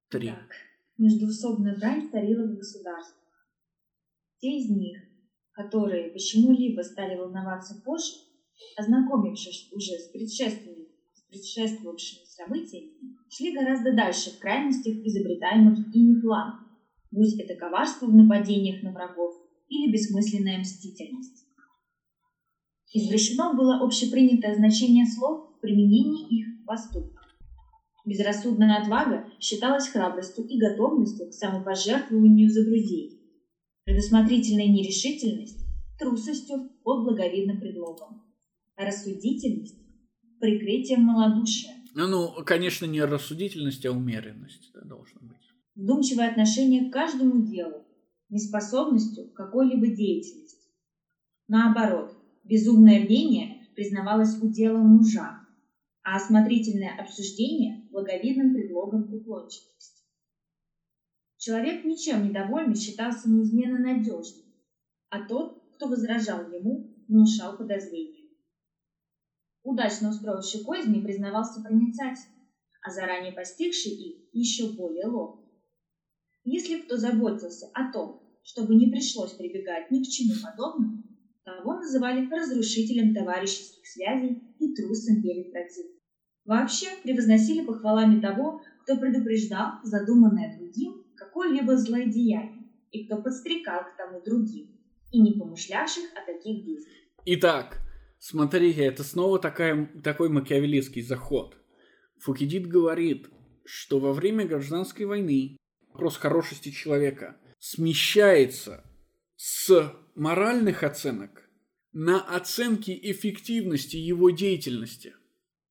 [0.10, 0.30] Три.
[0.30, 0.67] Так
[0.98, 3.24] междуусобная брань царила в государствах.
[4.40, 4.98] Те из них,
[5.52, 8.14] которые почему-либо стали волноваться позже,
[8.78, 12.92] ознакомившись уже с предшественниками, с предшествовавшими событиями,
[13.30, 16.68] шли гораздо дальше в крайностях изобретаемых ими планов
[17.12, 19.34] будь это коварство в нападениях на врагов
[19.70, 21.46] или бессмысленная мстительность.
[22.94, 27.17] Извращено было общепринятое значение слов в применении их поступков.
[28.08, 33.22] Безрассудная отвага считалась храбростью и готовностью к самопожертвованию за друзей.
[33.84, 35.60] Предусмотрительная нерешительность–
[36.00, 38.24] трусостью под благовидным предлогом.
[38.78, 39.76] А рассудительность–
[40.40, 41.74] прикрытием малодушия.
[41.96, 45.42] Ну, ну, конечно, не рассудительность, а умеренность да, должна быть.
[45.76, 47.84] Вдумчивое отношение к каждому делу,
[48.30, 50.70] неспособностью к какой-либо деятельности.
[51.50, 52.16] Наоборот,
[52.46, 55.42] безумное рвение признавалось уделом мужа,
[56.08, 60.06] а осмотрительное обсуждение– благовидным предлогом уклончивости.
[61.36, 64.46] Человек ничем недовольный считался неизменно надежным,
[65.10, 68.30] а тот, кто возражал ему, внушал подозрения.
[69.64, 72.48] Удачно устроивший козни признавался проницательным,
[72.82, 75.52] а заранее постигший их еще более ловким.
[76.46, 81.04] Если кто заботился о том, чтобы не пришлось прибегать ни к чему подобному,
[81.44, 85.97] того называли разрушителем товарищеских связей и трусом перед противником.
[86.48, 94.22] Вообще превозносили похвалами того, кто предупреждал задуманное другим какое-либо злодеяние, и кто подстрекал к тому
[94.22, 94.70] другим,
[95.12, 97.04] и не помышлявших о таких действиях.
[97.26, 97.82] Итак,
[98.18, 101.58] смотрите, это снова такая, такой макиавеллистский заход.
[102.20, 103.30] Фукидид говорит,
[103.66, 105.58] что во время гражданской войны
[105.92, 108.86] вопрос хорошести человека смещается
[109.36, 111.50] с моральных оценок
[111.92, 115.14] на оценки эффективности его деятельности–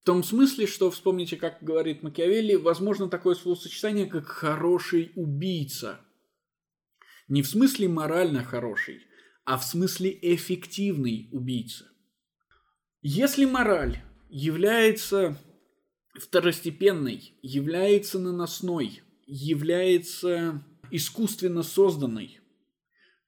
[0.07, 5.99] в том смысле, что, вспомните, как говорит Макиавелли, возможно такое словосочетание, как «хороший убийца».
[7.27, 9.01] Не в смысле морально хороший,
[9.45, 11.88] а в смысле эффективный убийца.
[13.03, 15.37] Если мораль является
[16.14, 22.38] второстепенной, является наносной, является искусственно созданной,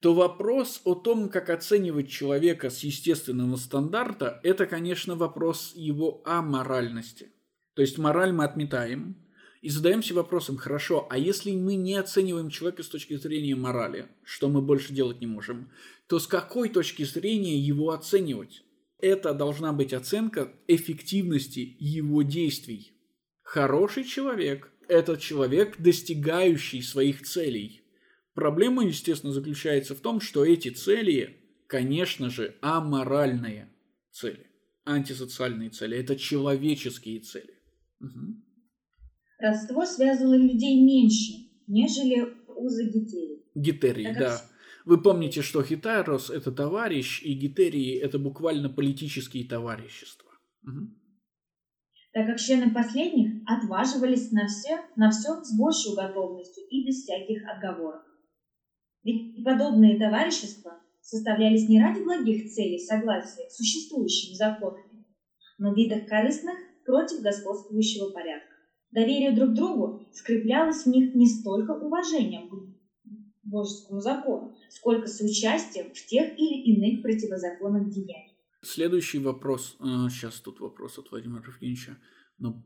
[0.01, 7.33] то вопрос о том, как оценивать человека с естественного стандарта, это, конечно, вопрос его аморальности.
[7.75, 9.17] То есть мораль мы отметаем
[9.61, 14.49] и задаемся вопросом, хорошо, а если мы не оцениваем человека с точки зрения морали, что
[14.49, 15.71] мы больше делать не можем,
[16.07, 18.63] то с какой точки зрения его оценивать?
[19.01, 22.93] Это должна быть оценка эффективности его действий.
[23.43, 27.83] Хороший человек– это человек, достигающий своих целей–
[28.39, 33.69] Проблема, естественно, заключается в том, что эти цели, конечно же, аморальные
[34.13, 34.47] цели,
[34.85, 37.53] антисоциальные цели, это человеческие цели.
[38.01, 38.37] Угу.
[39.41, 41.33] Родство связывало людей меньше,
[41.67, 43.43] нежели узы гетерии.
[43.57, 44.41] Гетерии, да.
[44.85, 50.31] Вы помните, что хитарос– это товарищ, и гетерии– это буквально политические товарищества.
[50.63, 50.87] Угу.
[52.13, 57.43] Так как члены последних отваживались на все, на все с большей готовностью и без всяких
[57.49, 58.08] отговорок.
[59.09, 65.07] Ведь подобные товарищества составлялись не ради благих целей согласия с существующими законами,
[65.57, 68.53] но в видах корыстных против господствующего порядка.
[68.91, 72.55] Доверие друг другу скреплялось в них не столько уважением к
[73.45, 78.37] божескому закону, сколько соучастием в тех или иных противозаконных деяниях.
[78.61, 79.79] Следующий вопрос,
[80.11, 81.97] сейчас а, тут вопрос от Владимира Евгеньевича,
[82.39, 82.65] но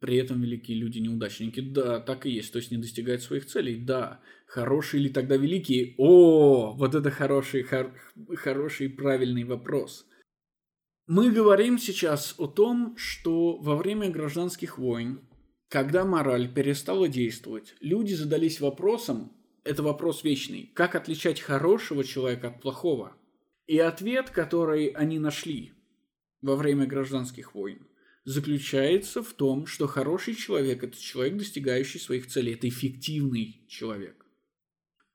[0.00, 1.60] при этом великие люди неудачники.
[1.60, 2.52] Да, так и есть.
[2.52, 3.76] То есть не достигают своих целей.
[3.76, 4.20] Да.
[4.46, 5.94] Хорошие ли тогда великие?
[5.98, 7.92] О, вот это хороший, хор,
[8.36, 10.06] хороший правильный вопрос.
[11.06, 15.20] Мы говорим сейчас о том, что во время гражданских войн,
[15.68, 19.32] когда мораль перестала действовать, люди задались вопросом,
[19.64, 23.16] это вопрос вечный, как отличать хорошего человека от плохого.
[23.66, 25.72] И ответ, который они нашли
[26.40, 27.86] во время гражданских войн,
[28.26, 34.26] заключается в том, что хороший человек– это человек, достигающий своих целей, это эффективный человек.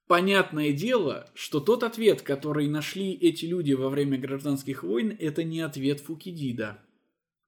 [0.07, 5.59] Понятное дело, что тот ответ, который нашли эти люди во время гражданских войн, это не
[5.59, 6.81] ответ Фукидида.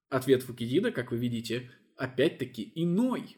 [0.09, 3.37] Ответ Фукидида, как вы видите, опять-таки иной.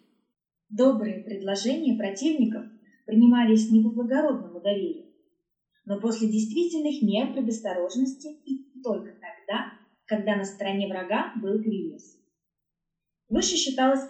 [0.69, 2.65] Добрые предложения противников
[3.05, 5.05] принимались не по благородному доверию,
[5.85, 12.17] но после действительных мер предосторожности и только тогда, когда на стороне врага был Гриес.
[13.27, 14.03] Выше считалось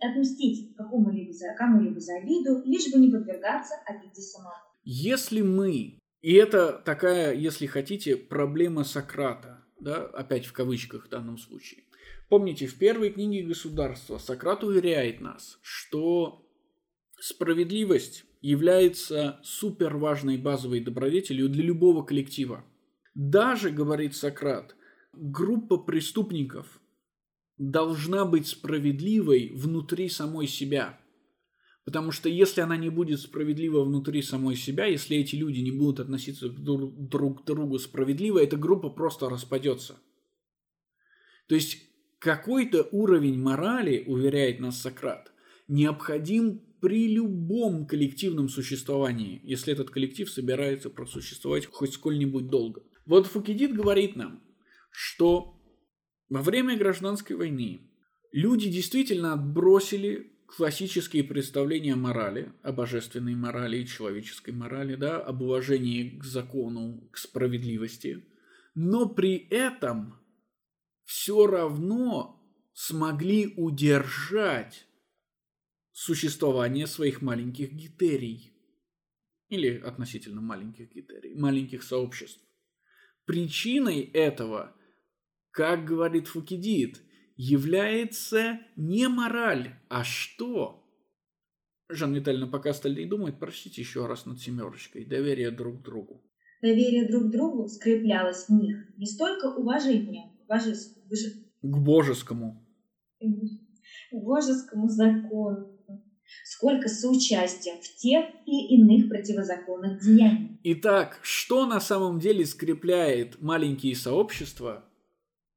[0.00, 4.54] отмстить какому-либо за, кому-либо за обиду, лишь бы не подвергаться обиде самому.
[4.84, 11.38] Если мы, и это такая, если хотите, проблема Сократа, да, опять в кавычках в данном
[11.38, 11.84] случае.
[12.28, 16.48] Помните, в первой книге государства Сократ уверяет нас, что
[17.18, 22.64] справедливость является суперважной базовой добродетелью для любого коллектива.
[23.14, 24.74] Даже, говорит Сократ,
[25.12, 26.80] группа преступников
[27.58, 30.98] должна быть справедливой внутри самой себя.
[31.84, 36.00] Потому что если она не будет справедлива внутри самой себя, если эти люди не будут
[36.00, 39.98] относиться друг, к другу справедливо, эта группа просто распадется.
[41.48, 41.78] То есть
[42.20, 45.32] какой-то уровень морали, уверяет нас Сократ,
[45.66, 52.82] необходим при любом коллективном существовании, если этот коллектив собирается просуществовать хоть сколь-нибудь долго.
[53.06, 54.40] Вот Фукидид говорит нам,
[54.92, 55.58] что
[56.28, 57.90] во время гражданской войны
[58.30, 66.18] люди действительно отбросили классические представления морали, о божественной морали и человеческой морали, да, об уважении
[66.18, 68.24] к закону, к справедливости,
[68.74, 70.20] но при этом
[71.04, 72.38] все равно
[72.74, 74.86] смогли удержать
[75.92, 78.52] существование своих маленьких гитерий
[79.48, 82.42] или относительно маленьких гитерий, маленьких сообществ.
[83.24, 84.74] Причиной этого,
[85.52, 87.02] как говорит Фукидид,
[87.36, 90.82] является не мораль, а что?
[91.88, 95.04] Жанна Витальевна, пока остальные думают, прочтите еще раз над семерочкой.
[95.04, 96.22] Доверие друг другу.
[96.62, 100.96] Доверие друг другу скреплялось в них не столько уважением к, божес...
[101.60, 102.66] к божескому.
[103.20, 105.78] К божескому закону,
[106.44, 110.58] сколько соучастием в тех или иных противозаконных деяниях.
[110.62, 114.88] Итак, что на самом деле скрепляет маленькие сообщества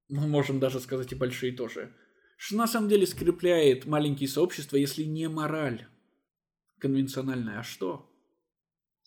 [0.10, 1.93] мы можем даже сказать и большие тоже,
[2.38, 5.88] что на самом деле скрепляет маленькие сообщества, если не мораль
[6.80, 8.10] конвенциональная, а что?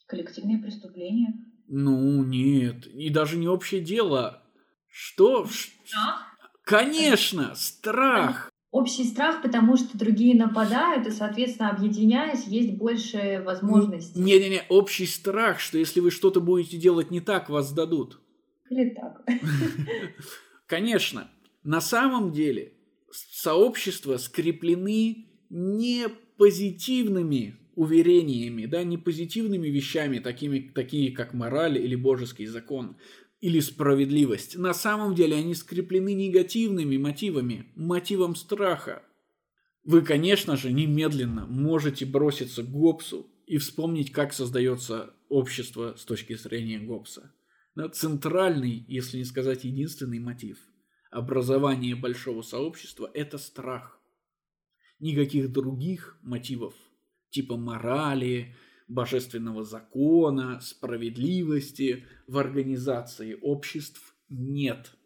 [0.06, 1.34] Коллективные преступления.
[1.68, 2.86] Ну, нет.
[2.86, 4.42] И даже не общее дело.
[4.88, 5.46] Что?
[5.46, 6.36] Страх?
[6.64, 8.50] Конечно, страх.
[8.70, 14.20] Общий страх, потому что другие нападают, и, соответственно, объединяясь, есть больше возможностей.
[14.20, 18.20] Не-не-не, общий страх, что если вы что-то будете делать не так, вас сдадут.
[18.68, 19.22] Или так.
[20.68, 21.30] Конечно,
[21.64, 22.74] на самом деле
[23.10, 32.44] сообщества скреплены не позитивными уверениями, да, не позитивными вещами, такими, такие как мораль или божеский
[32.44, 32.98] закон,
[33.40, 34.58] или справедливость.
[34.58, 39.02] На самом деле они скреплены негативными мотивами, мотивом страха.
[39.84, 46.34] Вы, конечно же, немедленно можете броситься к Гоббсу и вспомнить, как создается общество с точки
[46.34, 47.32] зрения Гоббса.
[47.86, 50.58] Центральный, если не сказать единственный мотив
[51.10, 54.00] образования большого сообщества– это страх.
[54.98, 56.74] Никаких других мотивов,
[57.30, 58.56] типа морали,
[58.88, 64.96] божественного закона, справедливости в организации обществ нет.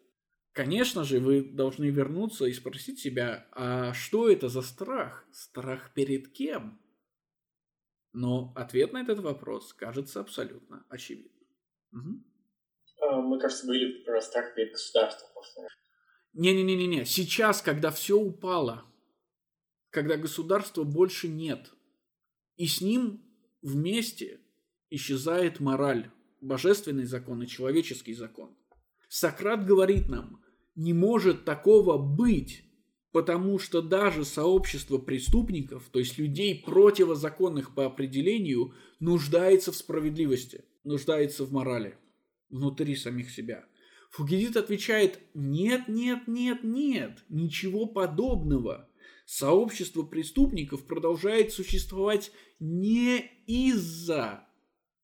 [0.51, 5.25] Конечно же, вы должны вернуться и спросить себя, а что это за страх?
[5.31, 6.79] Страх перед кем?
[8.13, 11.33] Но ответ на этот вопрос кажется абсолютно очевидным.
[11.91, 12.32] Угу.
[13.03, 15.29] А, мы, кажется, были про страх перед государством.
[16.33, 18.85] Не-не-не-не, сейчас, когда все упало,
[19.91, 21.71] когда государства больше нет,
[22.55, 23.23] и с ним
[23.61, 24.39] вместе
[24.89, 26.09] исчезает мораль,
[26.41, 28.55] божественный закон и человеческий закон.
[29.09, 30.43] Сократ говорит нам,
[30.75, 32.63] не может такого быть,
[33.11, 41.45] потому что даже сообщество преступников, то есть людей противозаконных по определению, нуждается в справедливости, нуждается
[41.45, 41.95] в морали
[42.53, 43.65] внутри самих себя.
[44.11, 48.87] Фугедит отвечает «нет, нет, нет, нет, ничего подобного».
[49.25, 54.45] Сообщество преступников продолжает существовать не из-за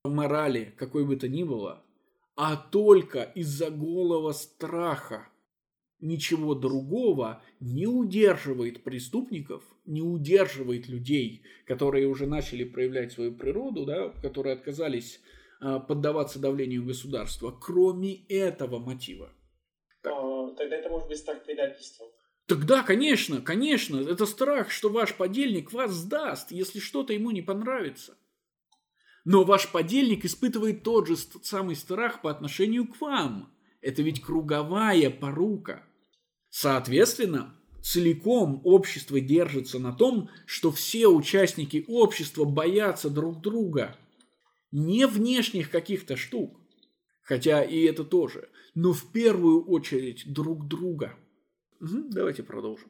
[0.04, 1.84] морали, какой бы то ни было,
[2.36, 5.30] а только из-за голого страха.
[6.02, 14.10] Ничего другого не удерживает преступников, не удерживает людей, которые уже начали проявлять свою природу, да,
[14.22, 15.20] которые отказались
[15.60, 19.34] поддаваться давлению государства, кроме этого мотива.
[20.04, 22.06] А, тогда это может быть страх предательства.
[22.46, 28.18] Тогда, конечно, конечно, это страх, что ваш подельник вас сдаст, если что-то ему не понравится.
[29.26, 33.54] Но ваш подельник испытывает тот же самый страх по отношению к вам.
[33.82, 35.84] Это ведь круговая порука.
[36.50, 37.54] Соответственно,
[37.84, 43.98] целиком общество держится на том, что все участники общества боятся друг друга–
[44.72, 46.60] не внешних каких-то штук,
[47.22, 51.16] хотя и это тоже, но в первую очередь друг друга.
[51.82, 52.90] Угу, давайте продолжим.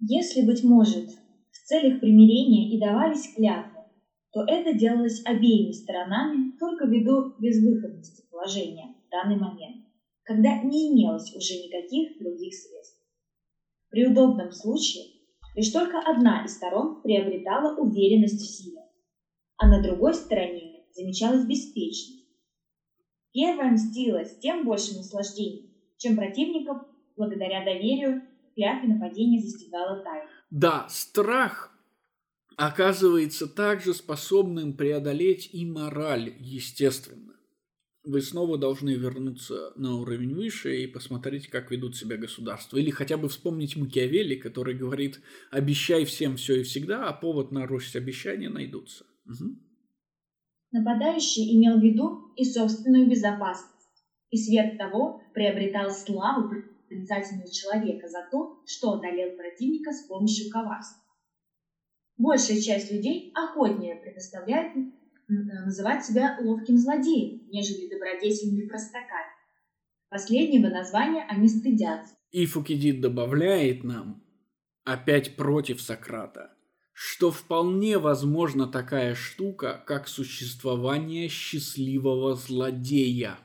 [0.00, 3.80] Если, быть может, в целях примирения и давались клятвы,
[4.32, 9.86] то это делалось обеими сторонами только ввиду безвыходности положения в данный момент,
[10.24, 13.00] когда не имелось уже никаких других средств.
[13.90, 15.04] При удобном случае
[15.54, 18.80] лишь только одна из сторон приобретала уверенность в себе,
[19.64, 22.26] а на другой стороне замечалась беспечность.
[23.32, 26.82] Первая мстила с тем большим наслаждением, чем противников
[27.16, 28.22] благодаря доверию
[28.54, 30.28] клятве нападения застигала тайна.
[30.50, 31.72] Да, страх
[32.56, 37.32] оказывается также способным преодолеть и мораль, естественно.
[38.04, 42.76] Вы снова должны вернуться на уровень выше и посмотреть, как ведут себя государства.
[42.76, 47.96] Или хотя бы вспомнить Макиавелли, который говорит «обещай всем все и всегда, а повод нарушить
[47.96, 49.06] обещания найдутся».
[49.26, 49.56] Угу.
[50.72, 53.72] Нападающий имел в виду и собственную безопасность,
[54.30, 56.50] и свет того приобретал славу
[56.88, 61.02] проницательность человека за то, что одолел противника с помощью коварства.
[62.16, 64.72] Большая часть людей охотнее предоставляет
[65.28, 69.32] называть себя ловким злодеем, нежели добродетельными простаками.
[70.08, 72.14] Последнего названия они стыдятся.
[72.30, 74.22] И Фукидид добавляет нам,
[74.84, 76.54] опять против Сократа,
[76.94, 83.36] что вполне возможна такая штука, как существование счастливого злодея.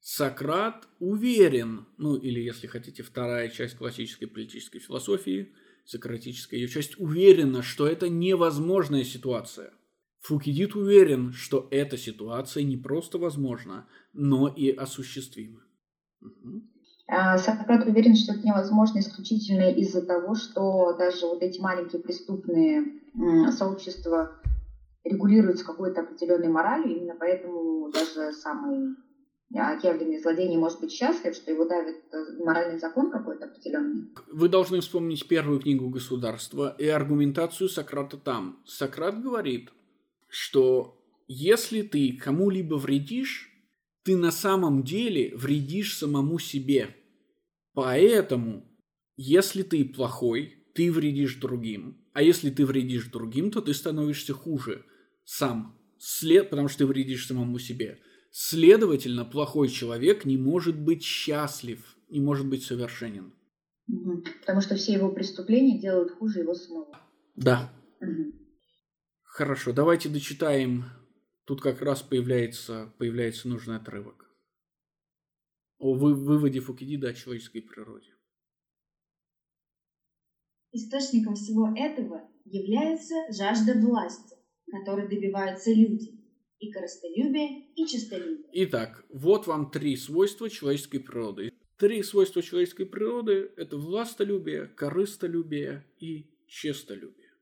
[0.00, 5.52] Сократ уверен, ну или, если хотите, вторая часть классической политической философии,
[5.84, 9.74] сократическая ее часть, уверена, что это невозможная ситуация.
[10.20, 15.64] Фукидид уверен, что эта ситуация не просто возможна, но и осуществима.
[16.20, 16.71] Угу.
[17.38, 22.84] Сократ уверен, что это невозможно исключительно из-за того, что даже вот эти маленькие преступные
[23.50, 24.40] сообщества
[25.04, 28.96] регулируются какой-то определенной моралью, именно поэтому даже самый
[29.54, 34.08] отъявленный злодей не может быть счастлив, что его давит э, моральный закон какой-то определенный.
[34.32, 38.60] Вы должны вспомнить первую книгу государства и аргументацию Сократа там.
[38.64, 39.70] Сократ говорит,
[40.28, 40.98] что
[41.28, 43.50] если ты кому-либо вредишь,
[44.04, 46.96] ты на самом деле вредишь самому себе.
[47.74, 48.66] Поэтому,
[49.16, 51.98] если ты плохой, ты вредишь другим.
[52.12, 54.84] А если ты вредишь другим, то ты становишься хуже
[55.24, 58.00] сам, след, потому что ты вредишь самому себе.
[58.30, 63.34] Следовательно, плохой человек не может быть счастлив, не может быть совершенен.
[63.88, 64.24] Угу.
[64.40, 66.98] Потому что все его преступления делают хуже его самого.
[67.36, 67.72] Да.
[68.00, 68.32] Угу.
[69.22, 70.84] Хорошо, давайте дочитаем.
[71.44, 74.21] Тут как раз появляется, появляется нужный отрывок.
[75.82, 78.06] О вы, выводе Фукидида о человеческой природе.
[80.70, 84.36] Источником всего этого является жажда власти,
[84.70, 86.20] которой добиваются люди
[86.60, 88.48] и корыстолюбие, и честолюбие.
[88.52, 91.52] Итак, вот вам три свойства человеческой природы.
[91.78, 97.32] Три свойства человеческой природы– это властолюбие, корыстолюбие и честолюбие.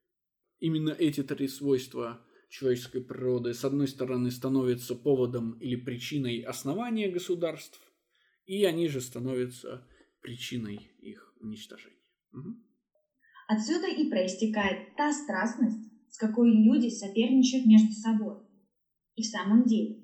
[0.60, 7.78] Именно эти три свойства человеческой природы, с одной стороны, становятся поводом или причиной основания государств,
[8.58, 9.86] и они же становятся
[10.20, 12.02] причиной их уничтожения.
[12.32, 12.56] Угу.
[13.48, 18.38] Отсюда и проистекает та страстность, с какой люди соперничают между собой–
[19.20, 20.00] и в самом деле,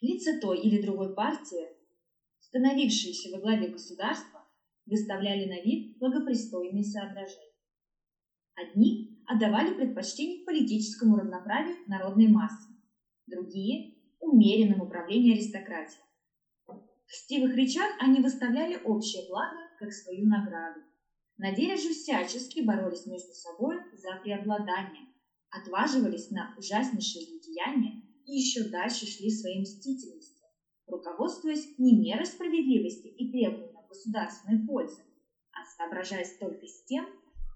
[0.00, 1.68] лица той или другой партии,
[2.40, 4.48] становившиеся во главе государства,
[4.86, 7.52] выставляли на вид благопристойные соображения.
[8.54, 12.70] Одни отдавали предпочтение политическому равноправию народной массы,
[13.26, 16.00] другие– умеренному управлению аристократии.
[17.06, 20.80] В стивых речах они выставляли общее благо как свою награду.
[21.36, 25.06] На деле же всячески боролись между собой за преобладание,
[25.50, 30.46] отваживались на ужаснейшие злодеяния и еще дальше шли своей мстительностью,
[30.86, 35.02] руководствуясь не мерой справедливости и требованием государственной пользы,
[35.52, 37.06] а соображаясь только с тем,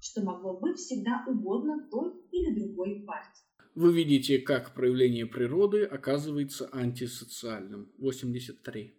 [0.00, 3.44] что могло быть всегда угодно той или другой партии.
[3.74, 7.92] Вы видите, как проявление природы оказывается антисоциальным.
[7.98, 8.97] 83.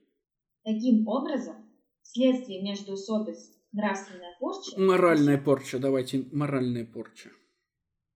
[0.63, 1.55] Таким образом,
[2.01, 4.79] следствие междоусобиц нравственная порча...
[4.79, 7.29] Моральная порча, давайте, моральная порча.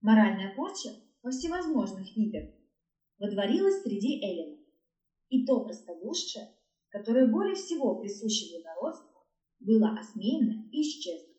[0.02, 0.90] Моральная порча
[1.22, 2.50] во всевозможных видах
[3.20, 4.60] водворилась среди эллинов.
[5.30, 6.50] И то простодушие,
[6.90, 9.10] которое более всего присуще благородству,
[9.60, 11.34] было осмеяно и исчезло.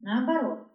[0.00, 0.66] Наоборот,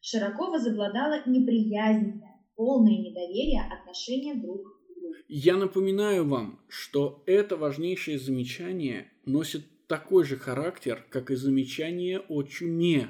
[0.00, 5.14] широко возобладало неприязненное, полное недоверие отношения друг к другу.
[5.28, 12.42] Я напоминаю вам, что это важнейшее замечание носит такой же характер, как и замечание о
[12.42, 13.08] чуме.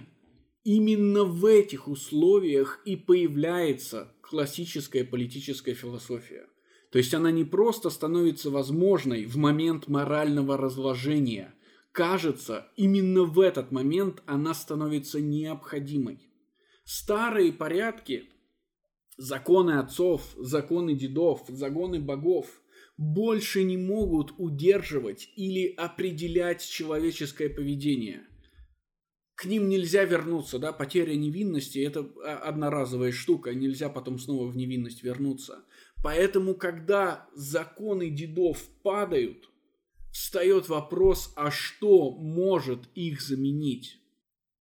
[0.65, 6.47] Именно в этих условиях и появляется классическая политическая философия.
[6.91, 11.55] То есть она не просто становится возможной в момент морального разложения.
[11.93, 16.29] Кажется, именно в этот момент она становится необходимой.
[16.85, 18.25] Старые порядки,
[19.17, 22.61] законы отцов, законы дедов, законы богов
[22.97, 28.27] больше не могут удерживать или определять человеческое поведение–
[29.37, 32.01] к ним нельзя вернуться, да, потеря невинности– это
[32.43, 35.63] одноразовая штука, нельзя потом снова в невинность вернуться.
[36.03, 39.51] Поэтому, когда законы дедов падают,
[40.11, 44.01] встает вопрос, а что может их заменить?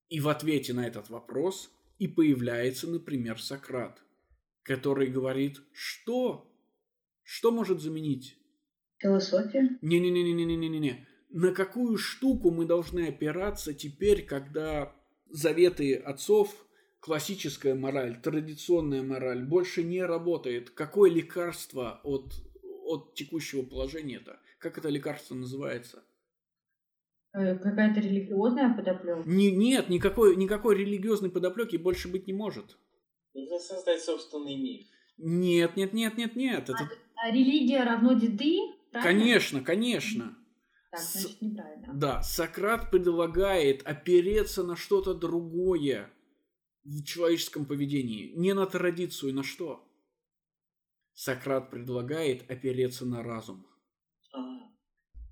[0.10, 4.04] И в ответе на этот вопрос И появляется, например, Сократ,
[4.64, 6.54] который говорит, что?
[7.26, 8.38] Что может заменить?
[9.00, 9.78] Философия?
[9.82, 11.08] Не-не-не-не-не-не-не.
[11.32, 14.96] На какую штуку мы должны опираться теперь, когда
[15.30, 16.66] заветы отцов,
[17.00, 20.70] классическая мораль, традиционная мораль больше не работает?
[20.70, 22.32] Какое лекарство от,
[22.86, 24.40] от текущего положения-то?
[24.60, 26.04] Как это лекарство называется?
[27.34, 29.24] Э, какая-то религиозная подоплека?
[29.26, 32.78] Не, нет, никакой, никакой религиозной подоплеки больше быть не может.
[33.34, 34.86] Нужно создать собственный миф.
[35.18, 36.70] Нет, нет, нет, нет, нет.
[36.70, 36.78] Это...
[36.78, 38.74] А, а религия равно деды?
[38.92, 39.20] Правильно?
[39.20, 40.38] Конечно, конечно.
[40.92, 41.94] Так, значит, неправильно.
[41.94, 46.12] Да, Сократ предлагает опереться на что-то другое
[46.84, 48.32] в человеческом поведении.
[48.36, 49.84] Не на традицию, на что?
[51.14, 53.66] Сократ предлагает опереться на разум.
[54.34, 54.40] А,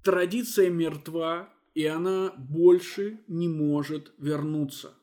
[0.04, 4.94] Традиция мертва, и она больше не может вернуться.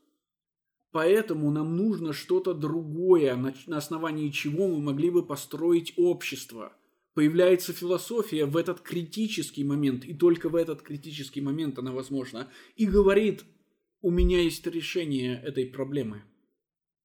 [0.93, 6.73] Поэтому нам нужно что-то другое, на основании чего мы могли бы построить общество.
[7.15, 12.87] Появляется философия в этот критический момент, и только в этот критический момент она возможна, и
[12.87, 13.45] говорит,
[14.01, 16.23] у меня есть решение этой проблемы.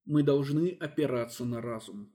[0.04, 2.12] Мы должны опираться на разум.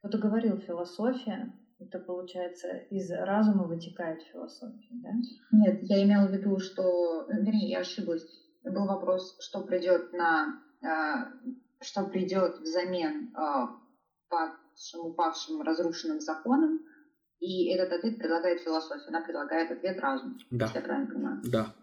[0.00, 5.10] Кто-то говорил философия, это получается из разума вытекает философия, да?
[5.52, 8.26] Нет, я имела в виду, что, вернее, я ошиблась.
[8.62, 11.50] Был вопрос, что придет на, э,
[11.80, 13.66] что придет взамен э,
[14.28, 16.80] падшим, упавшим, разрушенным законам,
[17.40, 20.66] и этот ответ предлагает философия, она предлагает ответ разум, Да.
[20.66, 21.42] если я правильно понимаю.
[21.44, 21.74] Да.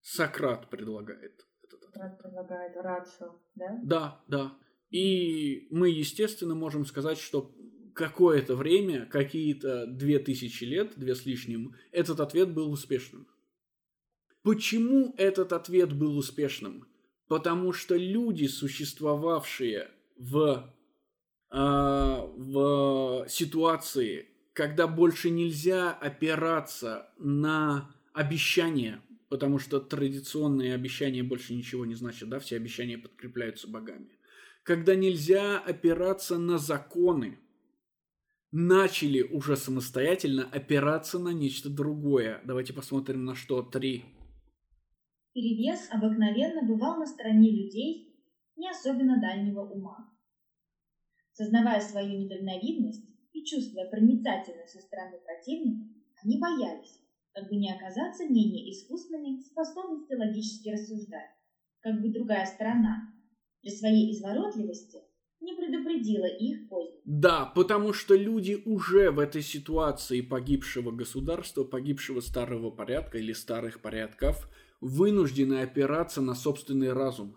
[0.00, 1.94] Сократ предлагает этот ответ.
[1.94, 3.78] Сократ предлагает рацию, да?
[3.82, 4.52] Да, да.
[4.90, 7.54] И мы, естественно, можем сказать, что
[7.94, 13.26] какое-то время, какие-то две тысячи лет, две с лишним, этот ответ был успешным.
[14.42, 16.86] Почему этот ответ был успешным?
[17.26, 20.72] Потому что люди, существовавшие в,
[21.50, 24.28] а, в ситуации,
[24.58, 32.40] когда больше нельзя опираться на обещания, потому что традиционные обещания больше ничего не значат, да,
[32.40, 34.08] все обещания подкрепляются богами.
[34.64, 37.38] Когда нельзя опираться на законы,
[38.50, 42.40] начали уже самостоятельно опираться на нечто другое.
[42.44, 43.62] Давайте посмотрим на что.
[43.62, 44.06] Три.
[45.34, 48.12] Перевес обыкновенно бывал на стороне людей
[48.56, 50.12] не особенно дальнего ума.
[51.30, 55.86] Сознавая свою недальновидность и чувствуя проницательность со стороны противника,
[56.22, 56.98] они боялись,
[57.32, 61.30] как бы не оказаться менее искусными в способности логически рассуждать,
[61.80, 63.12] как бы другая сторона
[63.60, 64.98] при своей изворотливости
[65.40, 67.00] не предупредила их поздно.
[67.04, 73.80] Да, потому что люди уже в этой ситуации погибшего государства, погибшего старого порядка или старых
[73.80, 74.48] порядков,
[74.80, 77.36] вынуждены опираться на собственный разум.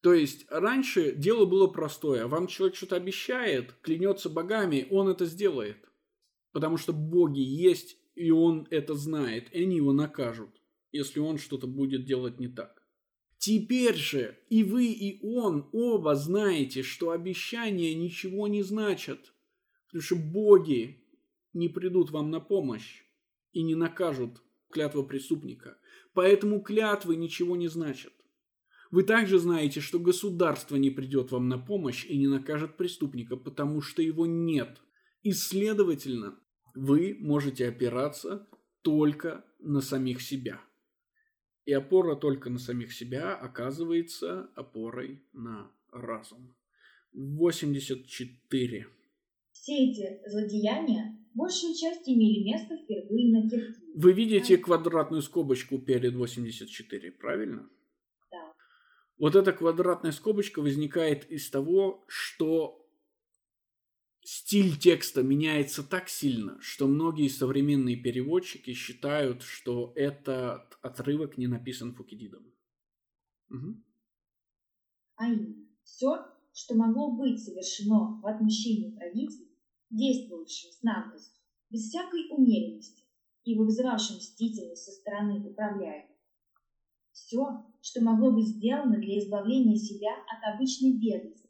[0.00, 2.26] То есть раньше дело было простое.
[2.26, 5.78] Вам человек что-то обещает, клянется богами, он это сделает.
[6.52, 10.50] Потому что боги есть, и он это знает, и они его накажут,
[10.92, 12.82] если он что-то будет делать не так.
[13.38, 19.32] Теперь же и вы, и он оба знаете, что обещания ничего не значат,
[19.86, 21.04] потому что боги
[21.52, 23.04] не придут вам на помощь
[23.52, 25.78] и не накажут клятва преступника.
[26.14, 28.12] Поэтому клятвы ничего не значат.
[28.90, 33.80] Вы также знаете, что государство не придет вам на помощь и не накажет преступника, потому
[33.80, 34.80] что его нет.
[35.22, 36.38] И, следовательно,
[36.74, 38.48] вы можете опираться
[38.82, 40.60] только на самих себя.
[41.66, 46.54] И опора только на самих себя оказывается опорой на разум.
[47.12, 48.86] 84.
[49.52, 53.92] Все эти злодеяния большей частью имели место впервые на Киргизии.
[53.94, 57.68] Вы видите квадратную скобочку перед 84, правильно?
[59.18, 62.88] Вот эта квадратная скобочка возникает из того, что
[64.22, 71.94] стиль текста меняется так сильно, что многие современные переводчики считают, что этот отрывок не написан
[71.94, 72.54] Фукидидом.
[73.48, 73.84] Мгм.
[75.16, 79.48] А именно, все, что могло быть совершено в отмещении правителя,
[79.90, 83.04] действовавшим с наглостью, без всякой умеренности
[83.44, 86.16] и вызывавшим мстительность со стороны управляемых.
[87.12, 91.48] Все, что могло быть сделано для избавления себя от обычной бедности,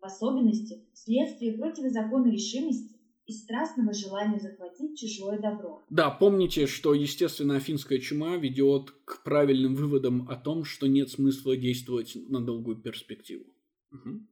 [0.00, 2.96] в особенности вследствие противозаконной решимости
[3.26, 5.84] и страстного желания захватить чужое добро.
[5.90, 11.56] Да, помните, что, естественно, афинская чума ведет к правильным выводам о том, что нет смысла
[11.56, 13.44] действовать на долгую перспективу.
[13.90, 14.28] Мгм.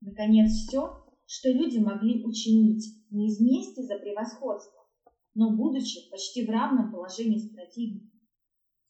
[0.00, 4.80] Наконец, все, что люди могли учинить не из мести за превосходство,
[5.34, 8.20] но будучи почти в равном положении с противником,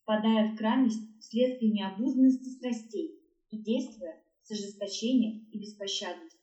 [0.02, 6.40] впадая в крайность вследствие необузданности страстей и действуя с ожесточением и беспощадностью.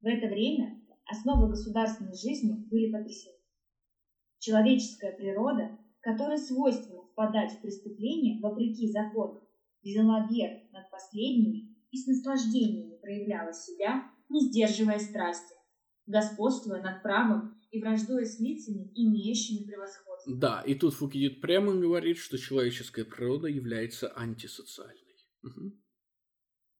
[0.00, 3.36] В это время основы государственной жизни были потрясены.
[4.38, 9.46] Человеческая природа, которая свойственно впадать в преступления вопреки законам,
[9.82, 15.54] взяла верх над последними и с наслаждениями проявляла себя, не сдерживая страсти,
[16.06, 20.36] господствуя над правом и враждуя с лицами, имеющими превосходство.
[20.36, 24.96] Да, и тут Фукидид прямо говорит, что человеческая природа является антисоциальной.
[25.42, 25.72] Угу.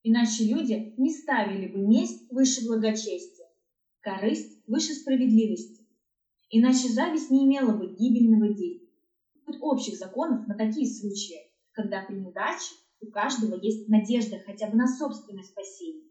[0.02, 3.46] Иначе люди не ставили бы месть выше благочестия,
[4.00, 5.86] корысть выше справедливости.
[6.50, 8.88] Иначе зависть не имела бы гибельного действия.
[9.46, 11.38] Тут общих законов на такие случаи,
[11.72, 16.10] когда при неудаче у каждого есть надежда хотя бы на собственное спасение.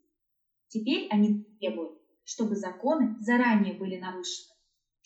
[0.68, 4.49] Теперь они требуют, чтобы законы заранее были нарушены,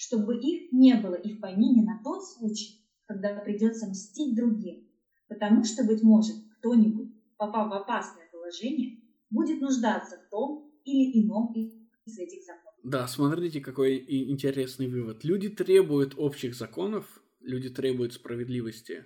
[0.06, 4.88] чтобы их не было и в помине на тот случай, когда придется мстить другим,
[5.30, 8.99] потому что, быть может, кто-нибудь, попав в опасное положение,
[9.30, 12.80] будет нуждаться в том или ином из этих законов.
[12.84, 15.24] Да, смотрите, какой интересный вывод.
[15.24, 19.06] Люди требуют общих законов, люди требуют справедливости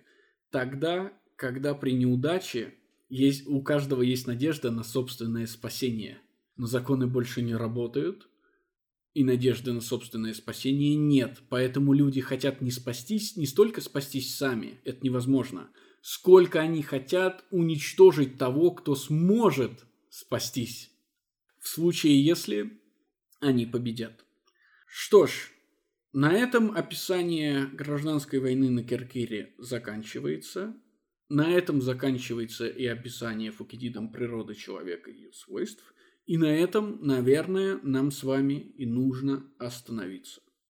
[0.49, 2.73] тогда, когда при неудаче
[3.09, 6.21] есть, у каждого есть надежда на собственное спасение.
[6.55, 8.27] Но законы больше не работают,
[9.17, 11.41] и надежды на собственное спасение нет.
[11.49, 18.37] Поэтому люди хотят не спастись, не столько спастись сами, это невозможно, сколько они хотят уничтожить
[18.37, 20.91] того, кто сможет спастись.
[21.59, 22.79] В случае, если
[23.39, 24.23] они победят.
[24.85, 25.49] Что ж,
[26.13, 30.75] на этом описание гражданской войны на Киркире заканчивается.
[31.27, 35.95] На этом заканчивается и описание Фукидидом природы человека и ее свойств.
[36.27, 40.41] И на этом, наверное, нам с вами и нужно остановиться.